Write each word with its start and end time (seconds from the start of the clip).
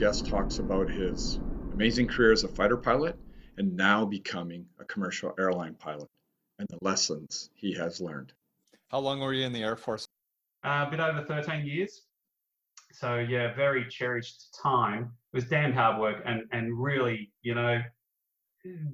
guest 0.00 0.26
talks 0.26 0.58
about 0.58 0.90
his 0.90 1.40
amazing 1.74 2.06
career 2.06 2.32
as 2.32 2.42
a 2.42 2.48
fighter 2.48 2.78
pilot 2.78 3.18
and 3.58 3.76
now 3.76 4.06
becoming 4.06 4.64
a 4.80 4.84
commercial 4.86 5.34
airline 5.38 5.74
pilot 5.74 6.08
and 6.58 6.66
the 6.70 6.78
lessons 6.80 7.50
he 7.54 7.74
has 7.74 8.00
learned. 8.00 8.32
How 8.88 8.98
long 8.98 9.20
were 9.20 9.34
you 9.34 9.44
in 9.44 9.52
the 9.52 9.62
Air 9.62 9.76
Force? 9.76 10.06
Uh, 10.64 10.86
a 10.88 10.90
bit 10.90 11.00
over 11.00 11.22
13 11.26 11.66
years. 11.66 12.06
So 12.92 13.18
yeah, 13.18 13.54
very 13.54 13.86
cherished 13.88 14.56
time. 14.60 15.12
It 15.34 15.36
was 15.36 15.44
damn 15.44 15.74
hard 15.74 16.00
work 16.00 16.22
and, 16.24 16.44
and 16.50 16.72
really, 16.82 17.30
you 17.42 17.54
know, 17.54 17.82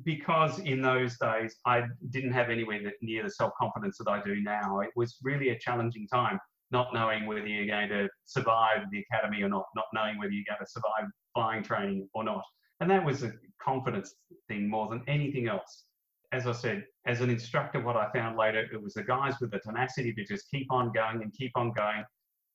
because 0.03 0.59
in 0.59 0.83
those 0.83 1.17
days 1.19 1.55
I 1.67 1.85
didn't 2.11 2.33
have 2.33 2.51
anywhere 2.51 2.81
near 3.01 3.23
the 3.23 3.31
self-confidence 3.31 3.99
that 3.99 4.09
I 4.09 4.23
do 4.25 4.41
now. 4.41 4.81
It 4.81 4.91
was 4.97 5.19
really 5.23 5.51
a 5.51 5.59
challenging 5.59 6.09
time, 6.09 6.41
not 6.71 6.93
knowing 6.93 7.27
whether 7.27 7.47
you're 7.47 7.67
going 7.67 7.89
to 7.89 8.09
survive 8.25 8.81
the 8.91 9.05
academy 9.11 9.43
or 9.43 9.49
not, 9.49 9.67
not 9.75 9.87
knowing 9.95 10.19
whether 10.19 10.33
you're 10.33 10.45
going 10.49 10.65
to 10.65 10.71
survive 10.71 11.11
flying 11.35 11.63
training 11.63 12.09
or 12.15 12.25
not. 12.25 12.43
And 12.81 12.91
that 12.91 13.05
was 13.05 13.23
a 13.23 13.33
confidence 13.63 14.15
thing 14.49 14.69
more 14.69 14.89
than 14.89 15.03
anything 15.07 15.49
else. 15.49 15.85
As 16.33 16.47
I 16.47 16.53
said, 16.53 16.85
as 17.07 17.21
an 17.21 17.31
instructor, 17.31 17.81
what 17.81 17.97
I 17.97 18.11
found 18.13 18.37
later, 18.37 18.67
it 18.73 18.83
was 18.83 18.95
the 18.95 19.05
guys 19.05 19.35
with 19.41 19.53
the 19.53 19.61
tenacity 19.61 20.13
to 20.13 20.25
just 20.25 20.51
keep 20.51 20.71
on 20.71 20.93
going 20.93 21.23
and 21.23 21.33
keep 21.33 21.53
on 21.55 21.73
going. 21.73 22.05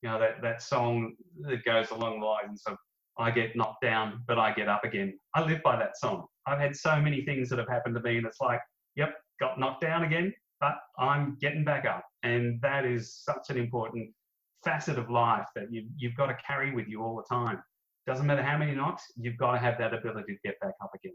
You 0.01 0.09
know, 0.09 0.19
that, 0.19 0.41
that 0.41 0.61
song 0.61 1.15
that 1.41 1.63
goes 1.63 1.89
along 1.91 2.19
the 2.19 2.25
lines 2.25 2.63
of, 2.67 2.75
I 3.17 3.31
get 3.31 3.55
knocked 3.55 3.81
down, 3.81 4.23
but 4.27 4.39
I 4.39 4.53
get 4.53 4.67
up 4.67 4.83
again. 4.83 5.17
I 5.35 5.43
live 5.43 5.61
by 5.63 5.77
that 5.77 5.97
song. 5.97 6.25
I've 6.47 6.59
had 6.59 6.75
so 6.75 6.99
many 6.99 7.23
things 7.23 7.49
that 7.49 7.59
have 7.59 7.69
happened 7.69 7.95
to 7.95 8.01
me, 8.01 8.17
and 8.17 8.25
it's 8.25 8.41
like, 8.41 8.59
yep, 8.95 9.13
got 9.39 9.59
knocked 9.59 9.81
down 9.81 10.03
again, 10.03 10.33
but 10.61 10.75
I'm 10.97 11.37
getting 11.41 11.65
back 11.65 11.85
up. 11.85 12.05
And 12.23 12.61
that 12.61 12.85
is 12.85 13.13
such 13.13 13.49
an 13.49 13.57
important 13.57 14.11
facet 14.63 14.97
of 14.97 15.09
life 15.09 15.47
that 15.55 15.65
you, 15.71 15.87
you've 15.97 16.15
got 16.15 16.27
to 16.27 16.37
carry 16.45 16.73
with 16.73 16.87
you 16.87 17.01
all 17.03 17.17
the 17.17 17.35
time. 17.35 17.61
Doesn't 18.07 18.25
matter 18.25 18.43
how 18.43 18.57
many 18.57 18.73
knocks, 18.73 19.03
you've 19.17 19.37
got 19.37 19.53
to 19.53 19.57
have 19.57 19.77
that 19.79 19.93
ability 19.93 20.33
to 20.33 20.39
get 20.45 20.59
back 20.59 20.73
up 20.81 20.91
again. 20.95 21.13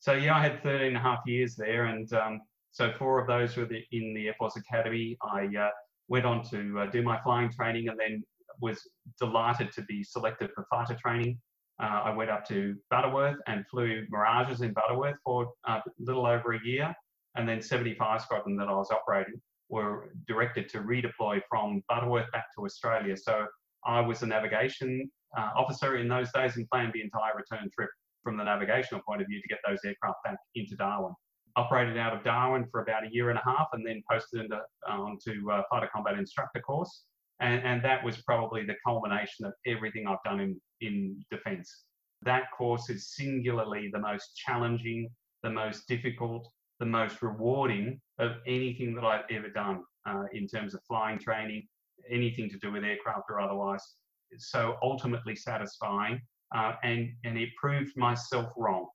So 0.00 0.12
yeah, 0.12 0.36
I 0.36 0.42
had 0.42 0.62
13 0.62 0.88
and 0.88 0.96
a 0.96 1.00
half 1.00 1.20
years 1.26 1.56
there, 1.56 1.86
and 1.86 2.12
um, 2.12 2.40
so 2.72 2.92
four 2.98 3.20
of 3.20 3.26
those 3.26 3.56
were 3.56 3.64
the, 3.64 3.80
in 3.92 4.12
the 4.12 4.26
Air 4.28 4.34
Force 4.38 4.56
Academy. 4.56 5.16
I 5.22 5.48
uh, 5.58 5.70
went 6.08 6.26
on 6.26 6.42
to 6.50 6.80
uh, 6.80 6.86
do 6.86 7.02
my 7.02 7.18
flying 7.22 7.50
training, 7.50 7.88
and 7.88 7.98
then 7.98 8.22
was 8.60 8.86
delighted 9.18 9.72
to 9.72 9.82
be 9.82 10.04
selected 10.04 10.50
for 10.54 10.66
fighter 10.70 10.94
training. 10.94 11.40
Uh, 11.82 12.02
I 12.04 12.10
went 12.14 12.30
up 12.30 12.46
to 12.48 12.76
Butterworth 12.90 13.38
and 13.46 13.64
flew 13.68 14.04
Mirages 14.10 14.60
in 14.60 14.72
Butterworth 14.72 15.16
for 15.24 15.52
uh, 15.66 15.80
a 15.86 15.90
little 15.98 16.26
over 16.26 16.52
a 16.52 16.60
year, 16.64 16.94
and 17.36 17.48
then 17.48 17.60
75 17.60 18.22
Squadron 18.22 18.56
that 18.56 18.68
I 18.68 18.72
was 18.72 18.90
operating 18.90 19.40
were 19.68 20.10
directed 20.26 20.68
to 20.70 20.78
redeploy 20.78 21.40
from 21.48 21.82
Butterworth 21.88 22.30
back 22.32 22.46
to 22.56 22.64
Australia. 22.64 23.16
So 23.16 23.46
I 23.84 24.00
was 24.00 24.22
a 24.22 24.26
navigation 24.26 25.10
uh, 25.36 25.50
officer 25.56 25.96
in 25.96 26.08
those 26.08 26.30
days 26.32 26.56
and 26.56 26.68
planned 26.70 26.92
the 26.92 27.02
entire 27.02 27.32
return 27.36 27.68
trip 27.76 27.90
from 28.22 28.36
the 28.36 28.44
navigational 28.44 29.02
point 29.06 29.20
of 29.20 29.26
view 29.28 29.40
to 29.40 29.48
get 29.48 29.58
those 29.66 29.78
aircraft 29.84 30.18
back 30.24 30.36
into 30.54 30.76
Darwin. 30.76 31.12
Operated 31.56 31.96
out 31.98 32.16
of 32.16 32.24
Darwin 32.24 32.66
for 32.70 32.82
about 32.82 33.04
a 33.04 33.12
year 33.12 33.30
and 33.30 33.38
a 33.38 33.42
half 33.44 33.68
and 33.72 33.86
then 33.86 34.02
posted 34.10 34.42
into, 34.42 34.60
onto 34.88 35.50
uh, 35.50 35.62
fighter 35.70 35.88
combat 35.94 36.18
instructor 36.18 36.60
course. 36.60 37.04
And, 37.40 37.62
and 37.64 37.84
that 37.84 38.02
was 38.04 38.22
probably 38.22 38.64
the 38.64 38.74
culmination 38.86 39.44
of 39.44 39.52
everything 39.66 40.06
I've 40.06 40.22
done 40.24 40.40
in, 40.40 40.60
in 40.80 41.24
defence. 41.30 41.84
That 42.22 42.44
course 42.56 42.88
is 42.90 43.14
singularly 43.14 43.90
the 43.92 43.98
most 43.98 44.36
challenging, 44.36 45.10
the 45.42 45.50
most 45.50 45.86
difficult, 45.86 46.48
the 46.80 46.86
most 46.86 47.22
rewarding 47.22 48.00
of 48.18 48.32
anything 48.46 48.94
that 48.94 49.04
I've 49.04 49.24
ever 49.30 49.48
done 49.48 49.82
uh, 50.06 50.24
in 50.32 50.46
terms 50.46 50.74
of 50.74 50.80
flying 50.86 51.18
training, 51.18 51.66
anything 52.10 52.50
to 52.50 52.58
do 52.58 52.72
with 52.72 52.84
aircraft 52.84 53.30
or 53.30 53.40
otherwise 53.40 53.82
It's 54.30 54.50
so 54.50 54.76
ultimately 54.82 55.36
satisfying. 55.36 56.20
Uh, 56.54 56.74
and, 56.82 57.10
and 57.24 57.36
it 57.38 57.48
proved 57.60 57.96
myself 57.96 58.52
wrong 58.56 58.86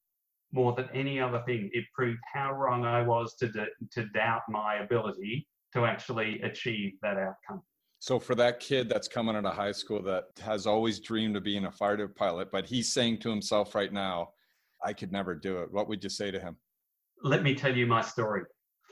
more 0.51 0.73
than 0.73 0.87
any 0.93 1.19
other 1.19 1.43
thing. 1.45 1.69
It 1.73 1.85
proved 1.93 2.19
how 2.33 2.53
wrong 2.53 2.85
I 2.85 3.01
was 3.01 3.35
to, 3.35 3.51
to 3.91 4.05
doubt 4.13 4.41
my 4.49 4.75
ability 4.77 5.47
to 5.73 5.85
actually 5.85 6.41
achieve 6.41 6.93
that 7.01 7.17
outcome. 7.17 7.61
So 7.99 8.17
for 8.17 8.33
that 8.35 8.61
kid 8.61 8.87
that's 8.87 9.09
coming 9.09 9.35
out 9.35 9.45
of 9.45 9.53
high 9.53 9.73
school 9.73 10.01
that 10.03 10.25
has 10.41 10.65
always 10.65 10.99
dreamed 10.99 11.35
of 11.35 11.43
being 11.43 11.65
a 11.65 11.71
fighter 11.71 12.07
pilot, 12.07 12.49
but 12.49 12.65
he's 12.65 12.91
saying 12.91 13.19
to 13.19 13.29
himself 13.29 13.75
right 13.75 13.91
now, 13.91 14.29
I 14.83 14.93
could 14.93 15.11
never 15.11 15.35
do 15.35 15.59
it. 15.59 15.71
What 15.71 15.89
would 15.89 16.01
you 16.01 16.09
say 16.09 16.31
to 16.31 16.39
him? 16.39 16.55
Let 17.21 17.43
me 17.43 17.53
tell 17.53 17.75
you 17.75 17.85
my 17.85 18.01
story. 18.01 18.43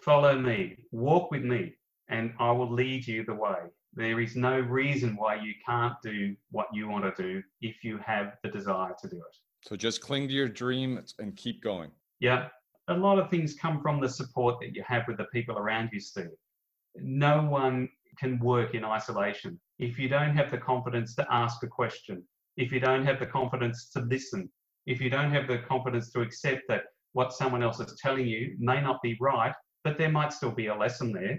Follow 0.04 0.38
me, 0.38 0.76
walk 0.92 1.32
with 1.32 1.44
me, 1.44 1.74
and 2.10 2.34
I 2.40 2.52
will 2.52 2.72
lead 2.72 3.08
you 3.08 3.24
the 3.24 3.34
way. 3.34 3.56
There 3.94 4.20
is 4.20 4.36
no 4.36 4.60
reason 4.60 5.16
why 5.16 5.36
you 5.36 5.54
can't 5.66 5.96
do 6.04 6.36
what 6.52 6.68
you 6.74 6.90
want 6.90 7.06
to 7.06 7.24
do 7.24 7.42
if 7.62 7.84
you 7.84 7.98
have 8.06 8.34
the 8.44 8.50
desire 8.50 8.94
to 9.02 9.08
do 9.08 9.16
it. 9.16 9.38
So 9.64 9.76
just 9.76 10.02
cling 10.02 10.28
to 10.28 10.34
your 10.34 10.50
dream 10.50 11.02
and 11.20 11.36
keep 11.36 11.64
going. 11.64 11.92
Yeah. 12.20 12.48
A 12.90 12.94
lot 12.94 13.18
of 13.18 13.30
things 13.30 13.54
come 13.54 13.82
from 13.82 14.02
the 14.02 14.10
support 14.10 14.60
that 14.62 14.76
you 14.76 14.84
have 14.86 15.04
with 15.08 15.18
the 15.18 15.26
people 15.26 15.58
around 15.58 15.90
you, 15.94 16.00
Steve. 16.00 16.30
No 16.96 17.42
one 17.44 17.90
can 18.18 18.40
work 18.40 18.76
in 18.76 18.84
isolation. 18.84 19.60
If 19.80 19.98
you 19.98 20.10
don't 20.10 20.36
have 20.36 20.52
the 20.52 20.58
confidence 20.58 21.16
to 21.16 21.28
ask 21.30 21.64
a 21.64 21.68
question, 21.68 22.24
if 22.56 22.72
you 22.72 22.80
don't 22.80 23.06
have 23.06 23.20
the 23.20 23.26
confidence 23.26 23.90
to 23.92 24.02
listen, 24.02 24.50
if 24.86 25.02
you 25.02 25.10
don't 25.10 25.32
have 25.32 25.48
the 25.48 25.60
confidence 25.60 26.12
to 26.12 26.22
accept 26.22 26.64
that 26.70 26.84
what 27.18 27.34
someone 27.34 27.64
else 27.64 27.80
is 27.80 27.94
telling 28.02 28.28
you 28.28 28.56
may 28.60 28.80
not 28.80 29.02
be 29.02 29.18
right, 29.20 29.54
but 29.84 29.98
there 29.98 30.12
might 30.12 30.32
still 30.32 30.52
be 30.52 30.68
a 30.68 30.76
lesson 30.76 31.12
there, 31.12 31.36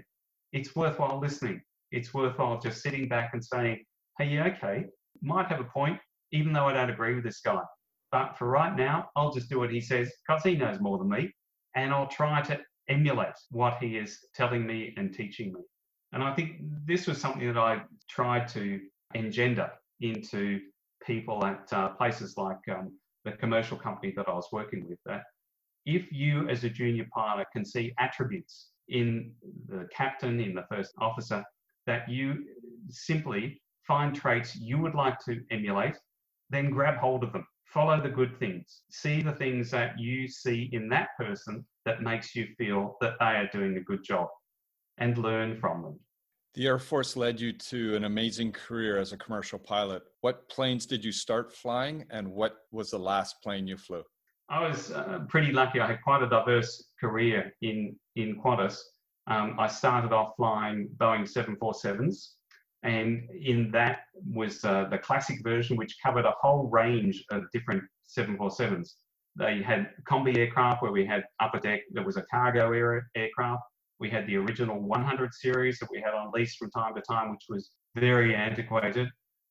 it's 0.51 0.75
worthwhile 0.75 1.19
listening 1.19 1.61
it's 1.91 2.13
worthwhile 2.13 2.59
just 2.59 2.81
sitting 2.81 3.07
back 3.07 3.31
and 3.33 3.43
saying, 3.43 3.83
hey, 4.17 4.27
yeah, 4.27 4.47
okay, 4.47 4.85
might 5.21 5.47
have 5.47 5.59
a 5.59 5.65
point, 5.65 5.99
even 6.31 6.53
though 6.53 6.65
I 6.65 6.73
don't 6.73 6.89
agree 6.89 7.15
with 7.15 7.23
this 7.23 7.41
guy. 7.41 7.61
But 8.11 8.37
for 8.37 8.47
right 8.47 8.75
now, 8.75 9.09
I'll 9.15 9.31
just 9.31 9.49
do 9.49 9.59
what 9.59 9.71
he 9.71 9.81
says 9.81 10.11
because 10.27 10.43
he 10.43 10.55
knows 10.55 10.79
more 10.79 10.97
than 10.97 11.09
me. 11.09 11.31
And 11.75 11.93
I'll 11.93 12.07
try 12.07 12.41
to 12.43 12.59
emulate 12.87 13.35
what 13.51 13.77
he 13.81 13.97
is 13.97 14.17
telling 14.33 14.65
me 14.65 14.93
and 14.97 15.13
teaching 15.13 15.53
me. 15.53 15.61
And 16.11 16.23
I 16.23 16.33
think 16.33 16.61
this 16.85 17.05
was 17.05 17.19
something 17.19 17.45
that 17.45 17.57
I 17.57 17.83
tried 18.09 18.47
to 18.49 18.79
engender 19.13 19.71
into 20.01 20.59
people 21.05 21.45
at 21.45 21.71
uh, 21.71 21.89
places 21.89 22.35
like 22.35 22.57
um, 22.71 22.91
the 23.25 23.33
commercial 23.33 23.77
company 23.77 24.13
that 24.17 24.27
I 24.27 24.33
was 24.33 24.47
working 24.51 24.87
with. 24.87 24.97
If 25.85 26.11
you, 26.11 26.47
as 26.49 26.63
a 26.63 26.69
junior 26.69 27.07
pilot, 27.13 27.47
can 27.53 27.65
see 27.65 27.93
attributes 27.99 28.69
in 28.89 29.31
the 29.67 29.87
captain, 29.95 30.39
in 30.39 30.53
the 30.53 30.65
first 30.69 30.93
officer, 30.99 31.43
that 31.85 32.09
you 32.09 32.45
simply 32.89 33.61
find 33.87 34.15
traits 34.15 34.55
you 34.55 34.77
would 34.77 34.95
like 34.95 35.17
to 35.25 35.41
emulate, 35.51 35.95
then 36.49 36.69
grab 36.69 36.97
hold 36.97 37.23
of 37.23 37.33
them. 37.33 37.45
Follow 37.65 38.01
the 38.01 38.09
good 38.09 38.37
things. 38.39 38.81
See 38.89 39.21
the 39.21 39.31
things 39.31 39.69
that 39.71 39.99
you 39.99 40.27
see 40.27 40.69
in 40.73 40.89
that 40.89 41.09
person 41.17 41.65
that 41.85 42.01
makes 42.01 42.35
you 42.35 42.47
feel 42.57 42.97
that 43.01 43.13
they 43.19 43.25
are 43.25 43.49
doing 43.51 43.77
a 43.77 43.81
good 43.81 44.03
job 44.03 44.27
and 44.97 45.17
learn 45.17 45.59
from 45.59 45.83
them. 45.83 45.99
The 46.55 46.65
Air 46.65 46.79
Force 46.79 47.15
led 47.15 47.39
you 47.39 47.53
to 47.53 47.95
an 47.95 48.05
amazing 48.05 48.51
career 48.51 48.97
as 48.97 49.13
a 49.13 49.17
commercial 49.17 49.59
pilot. 49.59 50.01
What 50.21 50.49
planes 50.49 50.87
did 50.87 51.05
you 51.05 51.11
start 51.11 51.53
flying 51.53 52.05
and 52.09 52.27
what 52.27 52.57
was 52.71 52.89
the 52.89 52.97
last 52.97 53.35
plane 53.43 53.67
you 53.67 53.77
flew? 53.77 54.03
I 54.49 54.67
was 54.67 54.91
uh, 54.91 55.19
pretty 55.27 55.51
lucky. 55.51 55.79
I 55.79 55.87
had 55.87 56.01
quite 56.01 56.23
a 56.23 56.29
diverse 56.29 56.85
career 56.99 57.53
in, 57.61 57.95
in 58.15 58.41
Qantas. 58.41 58.79
Um, 59.27 59.55
I 59.59 59.67
started 59.67 60.11
off 60.11 60.33
flying 60.37 60.89
Boeing 60.97 61.31
747s, 61.31 62.29
and 62.81 63.29
in 63.29 63.69
that 63.71 63.99
was 64.25 64.65
uh, 64.65 64.85
the 64.89 64.97
classic 64.97 65.43
version, 65.43 65.77
which 65.77 65.97
covered 66.03 66.25
a 66.25 66.33
whole 66.41 66.67
range 66.67 67.23
of 67.29 67.43
different 67.53 67.83
747s. 68.17 68.89
They 69.35 69.61
had 69.61 69.91
combi 70.09 70.35
aircraft 70.35 70.81
where 70.81 70.91
we 70.91 71.05
had 71.05 71.23
upper 71.39 71.59
deck, 71.59 71.81
there 71.91 72.03
was 72.03 72.17
a 72.17 72.23
cargo 72.23 72.71
air, 72.71 73.07
aircraft. 73.15 73.61
We 73.99 74.09
had 74.09 74.25
the 74.25 74.37
original 74.37 74.79
100 74.79 75.33
series 75.33 75.77
that 75.79 75.89
we 75.91 76.01
had 76.01 76.13
on 76.15 76.31
lease 76.31 76.55
from 76.55 76.71
time 76.71 76.95
to 76.95 77.01
time, 77.01 77.31
which 77.31 77.45
was 77.49 77.69
very 77.95 78.33
antiquated. 78.33 79.09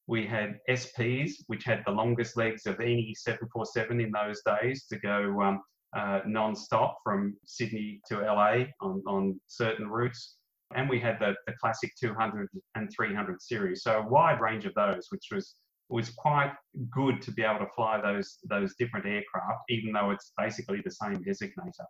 We 0.09 0.27
had 0.27 0.59
SPs, 0.71 1.33
which 1.47 1.65
had 1.65 1.83
the 1.87 1.93
longest 1.93 2.37
legs 2.37 2.67
of 2.67 2.81
any 2.81 3.15
747 3.15 4.01
in 4.01 4.11
those 4.11 4.41
days 4.43 4.87
to 4.87 4.99
go 4.99 5.41
um, 5.43 5.61
uh, 5.97 6.21
non-stop 6.27 6.99
from 7.05 7.37
Sydney 7.45 8.01
to 8.09 8.19
LA 8.19 8.65
on, 8.81 9.03
on 9.07 9.41
certain 9.47 9.89
routes. 9.89 10.37
And 10.75 10.89
we 10.89 10.99
had 10.99 11.19
the, 11.21 11.35
the 11.47 11.53
classic 11.61 11.93
200 12.01 12.49
and 12.75 12.91
300 12.95 13.41
series. 13.41 13.83
So 13.83 13.99
a 13.99 14.09
wide 14.09 14.41
range 14.41 14.65
of 14.67 14.75
those, 14.75 15.07
which 15.11 15.27
was 15.31 15.55
was 15.91 16.11
quite 16.11 16.53
good 16.91 17.23
to 17.23 17.33
be 17.33 17.43
able 17.43 17.61
to 17.61 17.73
fly 17.75 17.99
those 18.01 18.39
those 18.51 18.75
different 18.79 19.07
aircraft, 19.07 19.63
even 19.71 19.93
though 19.93 20.11
it's 20.11 20.33
basically 20.37 20.83
the 20.85 20.91
same 20.91 21.17
designator. 21.25 21.87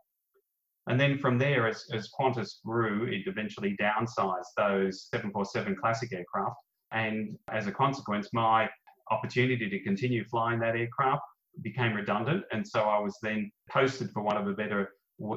And 0.89 0.99
then 0.99 1.19
from 1.19 1.37
there, 1.37 1.67
as, 1.69 1.85
as 1.93 2.09
Qantas 2.19 2.63
grew, 2.65 3.05
it 3.05 3.27
eventually 3.27 3.77
downsized 3.81 4.55
those 4.57 5.09
747 5.11 5.77
classic 5.77 6.13
aircraft. 6.13 6.57
And 6.93 7.37
as 7.51 7.67
a 7.67 7.73
consequence, 7.73 8.29
my 8.33 8.69
opportunity 9.11 9.69
to 9.69 9.81
continue 9.81 10.25
flying 10.25 10.61
that 10.61 10.77
aircraft 10.77 11.23
became 11.63 11.95
redundant. 11.95 12.45
And 12.53 12.67
so 12.67 12.81
I 12.83 12.99
was 12.99 13.17
then 13.23 13.51
posted, 13.71 14.11
for 14.11 14.23
want 14.23 14.39
of 14.39 14.47
a 14.47 14.53
better 14.53 14.91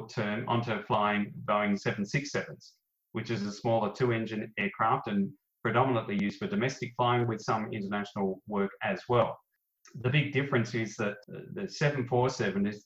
term, 0.08 0.44
onto 0.48 0.82
flying 0.84 1.32
Boeing 1.44 1.80
767s, 1.80 2.72
which 3.12 3.30
is 3.30 3.42
a 3.42 3.52
smaller 3.52 3.92
two 3.92 4.12
engine 4.12 4.52
aircraft 4.58 5.08
and 5.08 5.30
predominantly 5.62 6.18
used 6.20 6.38
for 6.38 6.46
domestic 6.46 6.92
flying 6.96 7.26
with 7.26 7.40
some 7.40 7.72
international 7.72 8.40
work 8.48 8.70
as 8.82 9.00
well 9.08 9.38
the 10.00 10.10
big 10.10 10.32
difference 10.32 10.74
is 10.74 10.96
that 10.96 11.16
the 11.28 11.68
747 11.68 12.66
is 12.66 12.84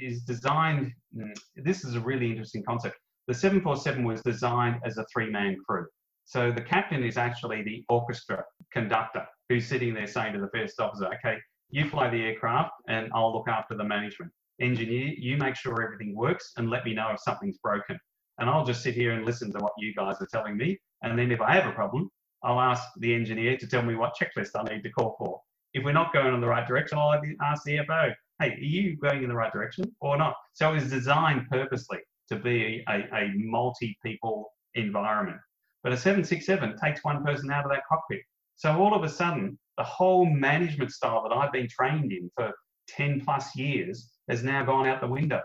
is 0.00 0.22
designed. 0.22 0.92
Mm, 1.16 1.36
this 1.56 1.84
is 1.84 1.94
a 1.94 2.00
really 2.00 2.30
interesting 2.30 2.62
concept. 2.64 2.96
The 3.26 3.34
747 3.34 4.04
was 4.04 4.22
designed 4.22 4.80
as 4.84 4.96
a 4.98 5.04
three-man 5.12 5.56
crew. 5.66 5.86
So 6.28 6.52
the 6.52 6.60
captain 6.60 7.02
is 7.02 7.16
actually 7.16 7.62
the 7.62 7.84
orchestra 7.88 8.44
conductor 8.72 9.26
who's 9.48 9.66
sitting 9.66 9.94
there 9.94 10.06
saying 10.06 10.34
to 10.34 10.40
the 10.40 10.50
first 10.54 10.78
officer, 10.78 11.06
"Okay, 11.14 11.38
you 11.70 11.88
fly 11.88 12.08
the 12.08 12.22
aircraft, 12.22 12.72
and 12.86 13.10
I'll 13.14 13.32
look 13.32 13.48
after 13.48 13.74
the 13.74 13.84
management. 13.84 14.30
Engineer, 14.60 15.14
you 15.16 15.36
make 15.38 15.56
sure 15.56 15.82
everything 15.82 16.14
works, 16.14 16.52
and 16.56 16.68
let 16.70 16.84
me 16.84 16.94
know 16.94 17.08
if 17.10 17.20
something's 17.20 17.58
broken. 17.58 17.98
And 18.38 18.48
I'll 18.48 18.64
just 18.64 18.82
sit 18.82 18.94
here 18.94 19.12
and 19.12 19.24
listen 19.24 19.52
to 19.52 19.58
what 19.58 19.72
you 19.78 19.94
guys 19.94 20.20
are 20.20 20.28
telling 20.30 20.56
me. 20.56 20.78
And 21.02 21.18
then 21.18 21.32
if 21.32 21.40
I 21.40 21.52
have 21.52 21.66
a 21.66 21.72
problem, 21.72 22.10
I'll 22.42 22.60
ask 22.60 22.84
the 22.98 23.14
engineer 23.14 23.56
to 23.56 23.66
tell 23.66 23.82
me 23.82 23.96
what 23.96 24.14
checklist 24.14 24.50
I 24.54 24.62
need 24.64 24.82
to 24.84 24.90
call 24.90 25.16
for 25.18 25.42
if 25.74 25.84
we're 25.84 25.92
not 25.92 26.12
going 26.12 26.34
in 26.34 26.40
the 26.40 26.46
right 26.46 26.66
direction, 26.66 26.98
I'll 26.98 27.20
ask 27.42 27.62
the 27.64 27.78
FO, 27.86 28.10
hey, 28.40 28.52
are 28.52 28.58
you 28.58 28.96
going 28.96 29.22
in 29.22 29.28
the 29.28 29.34
right 29.34 29.52
direction 29.52 29.84
or 30.00 30.16
not? 30.16 30.34
So 30.52 30.70
it 30.70 30.74
was 30.74 30.90
designed 30.90 31.46
purposely 31.50 31.98
to 32.28 32.36
be 32.36 32.84
a, 32.88 33.06
a 33.14 33.32
multi-people 33.36 34.50
environment. 34.74 35.38
But 35.82 35.92
a 35.92 35.96
767 35.96 36.76
takes 36.82 37.04
one 37.04 37.24
person 37.24 37.50
out 37.50 37.64
of 37.64 37.70
that 37.70 37.82
cockpit. 37.88 38.20
So 38.56 38.76
all 38.76 38.94
of 38.94 39.04
a 39.04 39.08
sudden, 39.08 39.58
the 39.76 39.84
whole 39.84 40.26
management 40.26 40.90
style 40.92 41.22
that 41.22 41.34
I've 41.34 41.52
been 41.52 41.68
trained 41.68 42.12
in 42.12 42.30
for 42.34 42.52
10 42.88 43.20
plus 43.24 43.54
years 43.54 44.10
has 44.28 44.42
now 44.42 44.64
gone 44.64 44.86
out 44.86 45.00
the 45.00 45.06
window. 45.06 45.40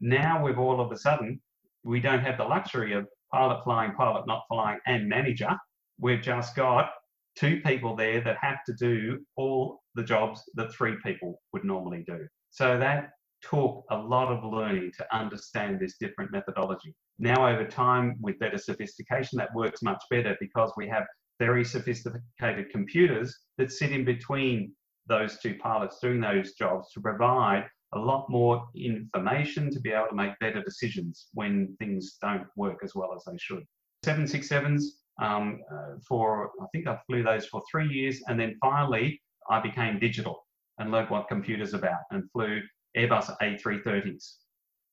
Now 0.00 0.44
we've 0.44 0.58
all 0.58 0.80
of 0.80 0.92
a 0.92 0.98
sudden, 0.98 1.40
we 1.84 2.00
don't 2.00 2.20
have 2.20 2.36
the 2.36 2.44
luxury 2.44 2.92
of 2.92 3.06
pilot 3.32 3.62
flying, 3.64 3.92
pilot 3.92 4.26
not 4.26 4.44
flying, 4.48 4.78
and 4.86 5.08
manager. 5.08 5.56
We've 5.98 6.20
just 6.20 6.54
got 6.54 6.90
two 7.36 7.60
people 7.64 7.96
there 7.96 8.20
that 8.20 8.36
have 8.40 8.58
to 8.66 8.74
do 8.74 9.20
all 9.36 9.80
the 9.94 10.02
jobs 10.02 10.42
that 10.54 10.72
three 10.72 10.96
people 11.04 11.40
would 11.52 11.64
normally 11.64 12.04
do. 12.06 12.26
So 12.50 12.78
that 12.78 13.10
took 13.42 13.84
a 13.90 13.96
lot 13.96 14.32
of 14.32 14.44
learning 14.44 14.92
to 14.98 15.16
understand 15.16 15.78
this 15.78 15.96
different 15.98 16.32
methodology. 16.32 16.94
Now, 17.18 17.48
over 17.48 17.64
time, 17.66 18.16
with 18.20 18.38
better 18.38 18.58
sophistication, 18.58 19.38
that 19.38 19.54
works 19.54 19.82
much 19.82 20.02
better 20.10 20.36
because 20.40 20.72
we 20.76 20.88
have 20.88 21.04
very 21.38 21.64
sophisticated 21.64 22.70
computers 22.70 23.36
that 23.58 23.72
sit 23.72 23.92
in 23.92 24.04
between 24.04 24.72
those 25.08 25.38
two 25.38 25.56
pilots 25.56 25.98
doing 26.00 26.20
those 26.20 26.52
jobs 26.52 26.92
to 26.92 27.00
provide 27.00 27.64
a 27.94 27.98
lot 27.98 28.28
more 28.28 28.68
information 28.76 29.70
to 29.70 29.80
be 29.80 29.90
able 29.90 30.08
to 30.08 30.14
make 30.14 30.38
better 30.40 30.62
decisions 30.62 31.28
when 31.32 31.74
things 31.78 32.18
don't 32.20 32.46
work 32.56 32.78
as 32.84 32.94
well 32.94 33.14
as 33.14 33.24
they 33.24 33.38
should. 33.38 33.64
767s 34.04 34.82
um, 35.20 35.60
uh, 35.72 35.94
for, 36.06 36.50
I 36.60 36.66
think 36.72 36.86
I 36.86 36.98
flew 37.06 37.22
those 37.22 37.46
for 37.46 37.62
three 37.70 37.88
years. 37.88 38.20
And 38.28 38.38
then 38.38 38.56
finally, 38.60 39.20
I 39.50 39.60
became 39.60 39.98
digital 39.98 40.46
and 40.78 40.92
learned 40.92 41.10
what 41.10 41.28
computers 41.28 41.74
about 41.74 42.00
and 42.10 42.30
flew 42.32 42.60
Airbus 42.96 43.34
A330s. 43.40 44.34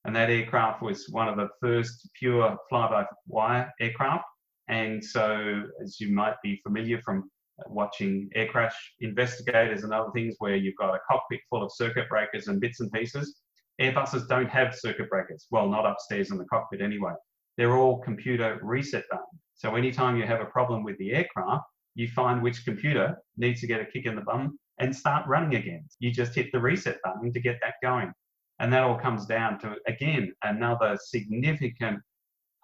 And 0.06 0.16
that 0.16 0.30
aircraft 0.30 0.82
was 0.82 1.08
one 1.10 1.28
of 1.28 1.36
the 1.36 1.50
first 1.62 2.10
pure 2.18 2.56
fly-by-wire 2.70 3.72
aircraft. 3.80 4.26
And 4.68 5.04
so, 5.04 5.64
as 5.84 6.00
you 6.00 6.14
might 6.14 6.36
be 6.44 6.60
familiar 6.64 7.02
from 7.04 7.30
watching 7.68 8.30
air 8.36 8.48
crash 8.48 8.76
investigators 9.00 9.84
and 9.84 9.94
other 9.94 10.12
things 10.14 10.36
where 10.40 10.56
you've 10.56 10.76
got 10.78 10.94
a 10.94 11.00
cockpit 11.10 11.40
full 11.50 11.64
of 11.64 11.72
circuit 11.74 12.10
breakers 12.10 12.48
and 12.48 12.60
bits 12.60 12.80
and 12.80 12.92
pieces, 12.92 13.42
Airbuses 13.82 14.28
don't 14.28 14.50
have 14.50 14.74
circuit 14.74 15.10
breakers. 15.10 15.48
Well, 15.52 15.68
not 15.68 15.86
upstairs 15.86 16.32
in 16.32 16.38
the 16.38 16.46
cockpit 16.46 16.82
anyway. 16.82 17.12
They're 17.58 17.76
all 17.76 18.00
computer 18.00 18.58
reset 18.62 19.04
buttons. 19.10 19.42
So 19.56 19.76
anytime 19.76 20.18
you 20.18 20.26
have 20.26 20.42
a 20.42 20.46
problem 20.46 20.84
with 20.84 20.98
the 20.98 21.14
aircraft, 21.14 21.66
you 21.96 22.08
find 22.08 22.42
which 22.42 22.64
computer 22.66 23.18
needs 23.38 23.62
to 23.62 23.68
get 23.68 23.82
a 23.82 23.86
kick 23.86 24.06
in 24.06 24.16
the 24.16 24.22
bum 24.22 24.58
and 24.80 24.96
start 24.96 25.28
running 25.28 25.56
again. 25.56 25.86
You 26.00 26.12
just 26.12 26.36
hit 26.36 26.52
the 26.52 26.60
reset 26.60 26.98
button 27.04 27.32
to 27.34 27.40
get 27.40 27.58
that 27.62 27.76
going. 27.82 28.12
And 28.60 28.72
that 28.72 28.84
all 28.84 28.98
comes 28.98 29.26
down 29.26 29.60
to, 29.60 29.76
again, 29.88 30.34
another 30.44 30.98
significant 31.02 32.00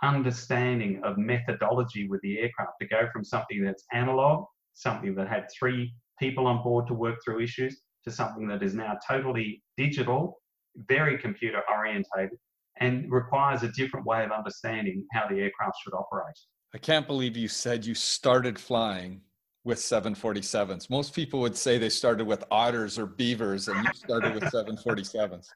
understanding 0.03 1.01
of 1.03 1.17
methodology 1.17 2.07
with 2.07 2.21
the 2.21 2.39
aircraft 2.39 2.71
to 2.81 2.87
go 2.87 3.07
from 3.11 3.23
something 3.23 3.63
that's 3.63 3.85
analog, 3.91 4.45
something 4.73 5.13
that 5.15 5.27
had 5.27 5.47
three 5.57 5.93
people 6.19 6.47
on 6.47 6.63
board 6.63 6.87
to 6.87 6.93
work 6.93 7.17
through 7.23 7.41
issues, 7.41 7.81
to 8.05 8.11
something 8.11 8.47
that 8.47 8.63
is 8.63 8.73
now 8.73 8.97
totally 9.07 9.61
digital, 9.77 10.39
very 10.87 11.17
computer 11.17 11.61
orientated, 11.69 12.37
and 12.79 13.11
requires 13.11 13.63
a 13.63 13.71
different 13.73 14.05
way 14.05 14.23
of 14.23 14.31
understanding 14.31 15.05
how 15.11 15.27
the 15.27 15.39
aircraft 15.39 15.75
should 15.83 15.93
operate. 15.93 16.37
I 16.73 16.77
can't 16.77 17.05
believe 17.05 17.35
you 17.35 17.49
said 17.49 17.85
you 17.85 17.93
started 17.93 18.57
flying 18.57 19.21
with 19.63 19.77
747s. 19.77 20.89
Most 20.89 21.13
people 21.13 21.39
would 21.41 21.55
say 21.55 21.77
they 21.77 21.89
started 21.89 22.25
with 22.25 22.43
otters 22.49 22.97
or 22.97 23.05
beavers 23.05 23.67
and 23.67 23.83
you 23.83 23.93
started 23.93 24.33
with 24.33 24.43
747s. 24.45 25.47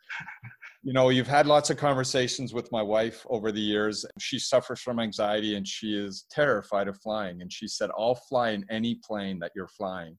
You 0.84 0.94
know, 0.94 1.10
you've 1.10 1.28
had 1.28 1.48
lots 1.48 1.72
of 1.72 1.78
conversations 1.78 2.54
with 2.54 2.72
my 2.72 2.81
wife 2.81 3.25
over 3.30 3.52
the 3.52 3.60
years. 3.60 4.06
She 4.19 4.38
suffers 4.38 4.80
from 4.80 5.00
anxiety 5.00 5.56
and 5.56 5.68
she 5.68 5.96
is 5.98 6.25
terrified 6.30 6.88
of 6.88 7.00
flying. 7.02 7.42
And 7.42 7.52
she 7.52 7.68
said, 7.68 7.90
I'll 7.98 8.13
fly 8.16 8.52
in 8.52 8.63
any 8.69 9.00
plane 9.04 9.40
that 9.40 9.52
you're 9.56 9.68
flying. 9.68 10.16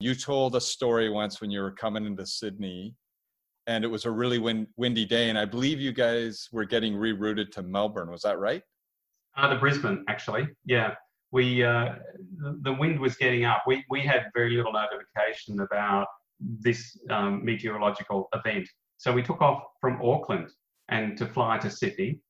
You 0.00 0.14
told 0.14 0.56
a 0.56 0.60
story 0.60 1.10
once 1.10 1.42
when 1.42 1.50
you 1.50 1.60
were 1.60 1.72
coming 1.72 2.06
into 2.06 2.24
Sydney 2.24 2.94
and 3.66 3.84
it 3.84 3.88
was 3.88 4.06
a 4.06 4.10
really 4.10 4.38
wind, 4.38 4.68
windy 4.78 5.04
day. 5.04 5.28
And 5.28 5.38
I 5.38 5.44
believe 5.44 5.78
you 5.78 5.92
guys 5.92 6.48
were 6.50 6.64
getting 6.64 6.94
rerouted 6.94 7.50
to 7.52 7.62
Melbourne. 7.62 8.10
Was 8.10 8.22
that 8.22 8.38
right? 8.38 8.62
Uh, 9.36 9.48
the 9.48 9.56
Brisbane, 9.56 10.06
actually. 10.08 10.48
Yeah. 10.64 10.94
We 11.30 11.62
uh, 11.62 11.96
the 12.62 12.72
wind 12.72 12.98
was 13.00 13.16
getting 13.16 13.44
up. 13.44 13.64
We 13.66 13.84
we 13.90 14.00
had 14.00 14.30
very 14.34 14.56
little 14.56 14.72
notification 14.72 15.60
about 15.60 16.06
this 16.40 16.98
um, 17.10 17.44
meteorological 17.44 18.28
event. 18.34 18.68
So 18.96 19.12
we 19.12 19.22
took 19.22 19.42
off 19.42 19.62
from 19.80 20.00
Auckland 20.02 20.50
and 20.88 21.16
to 21.18 21.26
fly 21.26 21.58
to 21.58 21.70
Sydney. 21.70 22.20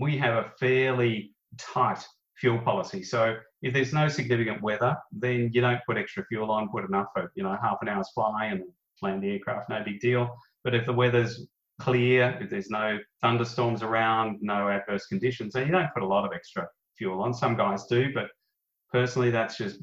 We 0.00 0.16
have 0.18 0.34
a 0.34 0.50
fairly 0.58 1.34
tight 1.58 2.04
fuel 2.36 2.58
policy. 2.58 3.02
So 3.02 3.36
if 3.62 3.72
there's 3.72 3.92
no 3.92 4.08
significant 4.08 4.62
weather, 4.62 4.96
then 5.12 5.50
you 5.52 5.60
don't 5.60 5.80
put 5.86 5.96
extra 5.96 6.24
fuel 6.26 6.50
on, 6.50 6.68
put 6.70 6.84
enough 6.84 7.06
for, 7.14 7.30
you 7.34 7.42
know, 7.42 7.56
half 7.62 7.78
an 7.82 7.88
hour's 7.88 8.10
fly 8.14 8.46
and 8.46 8.62
land 9.00 9.22
the 9.22 9.30
aircraft, 9.30 9.68
no 9.68 9.82
big 9.84 10.00
deal. 10.00 10.36
But 10.64 10.74
if 10.74 10.86
the 10.86 10.92
weather's 10.92 11.46
clear, 11.80 12.38
if 12.40 12.50
there's 12.50 12.70
no 12.70 12.98
thunderstorms 13.20 13.82
around, 13.82 14.38
no 14.40 14.68
adverse 14.68 15.06
conditions, 15.06 15.52
then 15.52 15.66
you 15.66 15.72
don't 15.72 15.92
put 15.94 16.02
a 16.02 16.06
lot 16.06 16.24
of 16.24 16.32
extra 16.32 16.66
fuel 16.96 17.22
on. 17.22 17.32
Some 17.32 17.56
guys 17.56 17.86
do, 17.86 18.12
but 18.12 18.26
personally, 18.92 19.30
that's 19.30 19.56
just, 19.56 19.78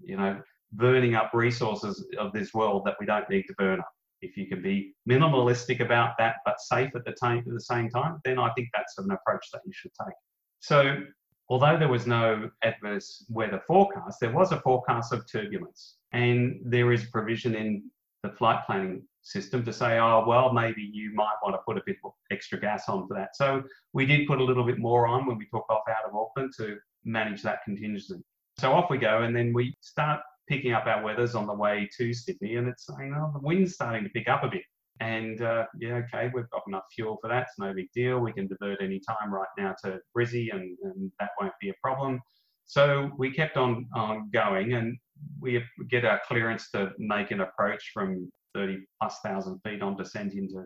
you 0.00 0.16
know, 0.16 0.40
burning 0.72 1.14
up 1.14 1.30
resources 1.34 2.04
of 2.18 2.32
this 2.32 2.52
world 2.54 2.82
that 2.84 2.96
we 3.00 3.06
don't 3.06 3.28
need 3.28 3.44
to 3.44 3.54
burn 3.54 3.80
up. 3.80 3.92
If 4.20 4.36
you 4.36 4.46
can 4.46 4.62
be 4.62 4.94
minimalistic 5.08 5.80
about 5.80 6.14
that, 6.18 6.36
but 6.44 6.60
safe 6.60 6.90
at 6.96 7.04
the, 7.04 7.10
at 7.10 7.44
the 7.44 7.60
same 7.60 7.90
time, 7.90 8.20
then 8.24 8.38
I 8.38 8.50
think 8.54 8.68
that's 8.74 8.96
an 8.98 9.10
approach 9.10 9.46
that 9.52 9.60
you 9.66 9.72
should 9.74 9.92
take. 10.04 10.14
So, 10.60 11.02
although 11.50 11.76
there 11.76 11.88
was 11.88 12.06
no 12.06 12.50
adverse 12.62 13.26
weather 13.28 13.62
forecast, 13.66 14.18
there 14.20 14.32
was 14.32 14.52
a 14.52 14.60
forecast 14.60 15.12
of 15.12 15.30
turbulence. 15.30 15.96
And 16.12 16.60
there 16.64 16.90
is 16.92 17.04
provision 17.06 17.54
in 17.54 17.90
the 18.22 18.30
flight 18.30 18.64
planning 18.66 19.02
system 19.22 19.64
to 19.64 19.72
say, 19.72 19.98
oh, 19.98 20.24
well, 20.26 20.52
maybe 20.52 20.88
you 20.92 21.12
might 21.14 21.34
want 21.42 21.54
to 21.54 21.60
put 21.66 21.76
a 21.76 21.82
bit 21.84 21.96
of 22.04 22.12
extra 22.30 22.58
gas 22.58 22.88
on 22.88 23.06
for 23.06 23.14
that. 23.14 23.36
So 23.36 23.62
we 23.92 24.06
did 24.06 24.26
put 24.26 24.40
a 24.40 24.44
little 24.44 24.64
bit 24.64 24.78
more 24.78 25.06
on 25.06 25.26
when 25.26 25.36
we 25.36 25.46
took 25.46 25.68
off 25.68 25.82
out 25.88 26.08
of 26.08 26.14
Auckland 26.14 26.52
to 26.58 26.78
manage 27.04 27.42
that 27.42 27.62
contingency. 27.64 28.22
So 28.58 28.72
off 28.72 28.90
we 28.90 28.98
go, 28.98 29.22
and 29.22 29.34
then 29.34 29.52
we 29.52 29.74
start 29.80 30.20
picking 30.48 30.72
up 30.72 30.86
our 30.86 31.02
weathers 31.02 31.34
on 31.34 31.46
the 31.46 31.54
way 31.54 31.88
to 31.96 32.12
Sydney, 32.12 32.56
and 32.56 32.68
it's 32.68 32.86
saying, 32.86 33.14
oh, 33.16 33.30
the 33.32 33.46
wind's 33.46 33.74
starting 33.74 34.04
to 34.04 34.10
pick 34.10 34.28
up 34.28 34.44
a 34.44 34.48
bit. 34.48 34.62
And 35.00 35.42
uh, 35.42 35.66
yeah, 35.78 36.02
okay, 36.04 36.30
we've 36.32 36.48
got 36.50 36.62
enough 36.68 36.84
fuel 36.94 37.18
for 37.20 37.28
that. 37.28 37.42
It's 37.42 37.58
no 37.58 37.74
big 37.74 37.90
deal. 37.92 38.20
We 38.20 38.32
can 38.32 38.46
divert 38.46 38.80
any 38.80 39.00
time 39.00 39.32
right 39.32 39.48
now 39.58 39.74
to 39.84 39.98
Brizzy, 40.16 40.54
and, 40.54 40.76
and 40.82 41.10
that 41.18 41.30
won't 41.40 41.52
be 41.60 41.70
a 41.70 41.74
problem. 41.82 42.20
So 42.66 43.10
we 43.18 43.32
kept 43.32 43.56
on, 43.56 43.86
on 43.94 44.30
going, 44.32 44.74
and 44.74 44.96
we 45.40 45.62
get 45.90 46.04
our 46.04 46.20
clearance 46.26 46.70
to 46.70 46.92
make 46.98 47.30
an 47.30 47.40
approach 47.40 47.90
from 47.92 48.30
30 48.54 48.78
plus 49.00 49.18
thousand 49.24 49.60
feet 49.64 49.82
on 49.82 49.96
descent 49.96 50.34
into 50.34 50.64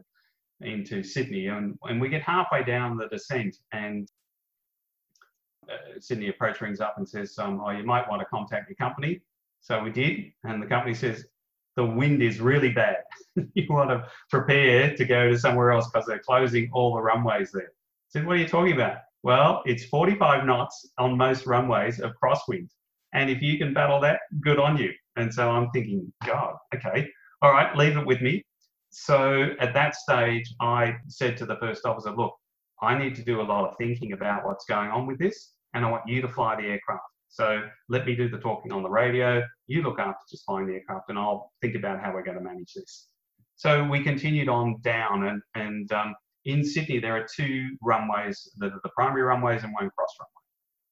into 0.61 1.05
Sydney, 1.05 1.47
and, 1.47 1.79
and 1.85 2.01
we 2.01 2.09
get 2.09 2.23
halfway 2.23 2.65
down 2.65 2.97
the 2.97 3.07
descent, 3.09 3.57
and 3.73 4.09
uh, 5.71 6.01
Sydney 6.01 6.29
approach 6.29 6.61
rings 6.61 6.81
up 6.81 6.95
and 6.99 7.09
says, 7.09 7.39
um, 7.39 7.61
"Oh, 7.65 7.71
you 7.71 7.85
might 7.85 8.09
want 8.09 8.21
to 8.21 8.27
contact 8.27 8.69
your 8.69 8.77
company." 8.77 9.21
So 9.61 9.83
we 9.83 9.91
did, 9.91 10.33
and 10.45 10.63
the 10.63 10.67
company 10.67 10.95
says, 10.95 11.27
the 11.79 11.85
wind 11.85 12.23
is 12.23 12.41
really 12.41 12.73
bad. 12.73 12.97
you 13.55 13.67
want 13.71 13.89
to 13.89 14.05
prepare 14.31 14.97
to 14.97 15.05
go 15.05 15.31
to 15.31 15.39
somewhere 15.39 15.71
else 15.71 15.89
because 15.89 16.07
they're 16.09 16.19
closing 16.19 16.69
all 16.73 16.93
the 16.93 17.01
runways 17.01 17.53
there. 17.53 17.69
I 17.69 18.09
said, 18.09 18.27
what 18.27 18.35
are 18.35 18.41
you 18.41 18.49
talking 18.49 18.73
about? 18.73 18.97
Well, 19.23 19.63
it's 19.65 19.85
45 19.85 20.45
knots 20.45 20.91
on 20.99 21.17
most 21.17 21.47
runways 21.47 22.01
of 22.01 22.13
crosswind. 22.21 22.69
And 23.13 23.31
if 23.31 23.41
you 23.41 23.59
can 23.59 23.73
battle 23.73 24.01
that, 24.01 24.19
good 24.41 24.59
on 24.59 24.77
you. 24.77 24.91
And 25.15 25.33
so 25.33 25.51
I'm 25.51 25.71
thinking, 25.71 26.13
God, 26.27 26.57
okay, 26.75 27.09
all 27.43 27.53
right, 27.53 27.77
leave 27.77 27.97
it 27.97 28.05
with 28.05 28.21
me. 28.21 28.45
So 28.91 29.51
at 29.61 29.73
that 29.75 29.95
stage, 29.95 30.53
I 30.61 30.97
said 31.07 31.37
to 31.37 31.47
the 31.47 31.59
first 31.61 31.87
officer, 31.87 32.11
look, 32.11 32.35
I 32.83 32.99
need 32.99 33.15
to 33.15 33.23
do 33.23 33.41
a 33.41 33.43
lot 33.43 33.69
of 33.69 33.77
thinking 33.79 34.15
about 34.15 34.45
what's 34.45 34.65
going 34.65 34.91
on 34.91 35.07
with 35.07 35.21
this, 35.21 35.53
and 35.75 35.85
I 35.85 35.91
want 35.91 36.05
you 36.07 36.21
to 36.23 36.29
fly 36.29 36.57
the 36.57 36.67
aircraft. 36.67 37.03
So 37.29 37.63
let 37.89 38.07
me 38.07 38.17
do 38.17 38.29
the 38.29 38.39
talking 38.39 38.73
on 38.73 38.83
the 38.83 38.89
radio. 38.89 39.43
You 39.67 39.83
look 39.83 39.99
after 39.99 40.19
just 40.31 40.45
flying 40.47 40.67
the 40.67 40.75
aircraft, 40.75 41.11
and 41.11 41.19
I'll 41.19 41.53
think 41.61 41.75
about 41.75 42.01
how 42.01 42.13
we're 42.13 42.25
going 42.25 42.39
to 42.39 42.43
manage 42.43 42.73
this. 42.75 43.09
So 43.57 43.85
we 43.85 44.03
continued 44.03 44.49
on 44.49 44.81
down, 44.83 45.27
and, 45.27 45.43
and 45.55 45.93
um, 45.93 46.15
in 46.45 46.65
Sydney, 46.65 47.01
there 47.01 47.17
are 47.17 47.27
two 47.37 47.77
runways, 47.83 48.51
the, 48.57 48.71
the 48.83 48.89
primary 48.97 49.23
runways 49.23 49.63
and 49.65 49.73
one 49.73 49.91
cross 49.97 50.15
runway. 50.21 50.39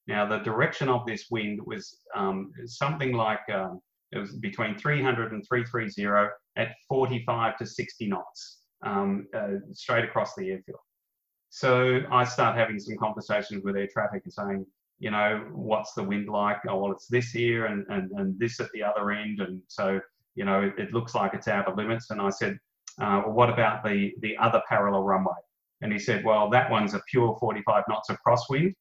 Now, 0.09 0.28
the 0.28 0.45
direction 0.45 0.88
of 0.88 1.06
this 1.06 1.26
wind 1.30 1.61
was 1.64 2.00
um, 2.14 2.52
something 2.66 3.12
like 3.12 3.40
um, 3.52 3.80
it 4.12 4.18
was 4.18 4.33
between 4.37 4.78
300 4.78 5.33
and 5.33 5.45
330 5.49 6.30
at 6.56 6.75
45 6.88 7.59
to 7.59 7.66
60 7.66 8.09
knots, 8.09 8.61
um, 8.85 9.26
uh, 9.35 9.59
straight 9.73 10.04
across 10.04 10.35
the 10.35 10.50
airfield. 10.50 10.78
So 11.57 12.01
I 12.13 12.25
start 12.25 12.55
having 12.55 12.79
some 12.79 12.99
conversations 12.99 13.65
with 13.65 13.79
air 13.79 13.89
traffic 13.91 14.21
and 14.25 14.33
saying, 14.35 14.67
you 14.99 15.11
know, 15.11 15.43
what's 15.55 15.95
the 15.95 16.03
wind 16.03 16.29
like? 16.29 16.59
Oh, 16.69 16.77
well, 16.77 16.93
it's 16.93 17.07
this 17.07 17.31
here 17.31 17.65
and, 17.65 17.87
and, 17.89 18.11
and 18.11 18.39
this 18.39 18.61
at 18.61 18.71
the 18.75 18.83
other 18.83 19.11
end. 19.11 19.41
And 19.41 19.63
so, 19.67 19.99
you 20.35 20.45
know, 20.45 20.61
it, 20.61 20.75
it 20.77 20.93
looks 20.93 21.15
like 21.15 21.33
it's 21.33 21.49
out 21.49 21.67
of 21.67 21.79
limits. 21.79 22.11
And 22.11 22.21
I 22.21 22.29
said, 22.29 22.59
uh, 23.01 23.23
well, 23.25 23.33
what 23.33 23.49
about 23.49 23.83
the, 23.83 24.13
the 24.21 24.37
other 24.37 24.61
parallel 24.69 25.05
runway? 25.05 25.33
And 25.81 25.91
he 25.91 25.99
said, 25.99 26.27
well, 26.27 26.51
that 26.51 26.71
one's 26.71 26.93
a 26.93 27.01
pure 27.11 27.35
45 27.41 27.85
knots 27.89 28.11
of 28.11 28.19
crosswind. 28.23 28.75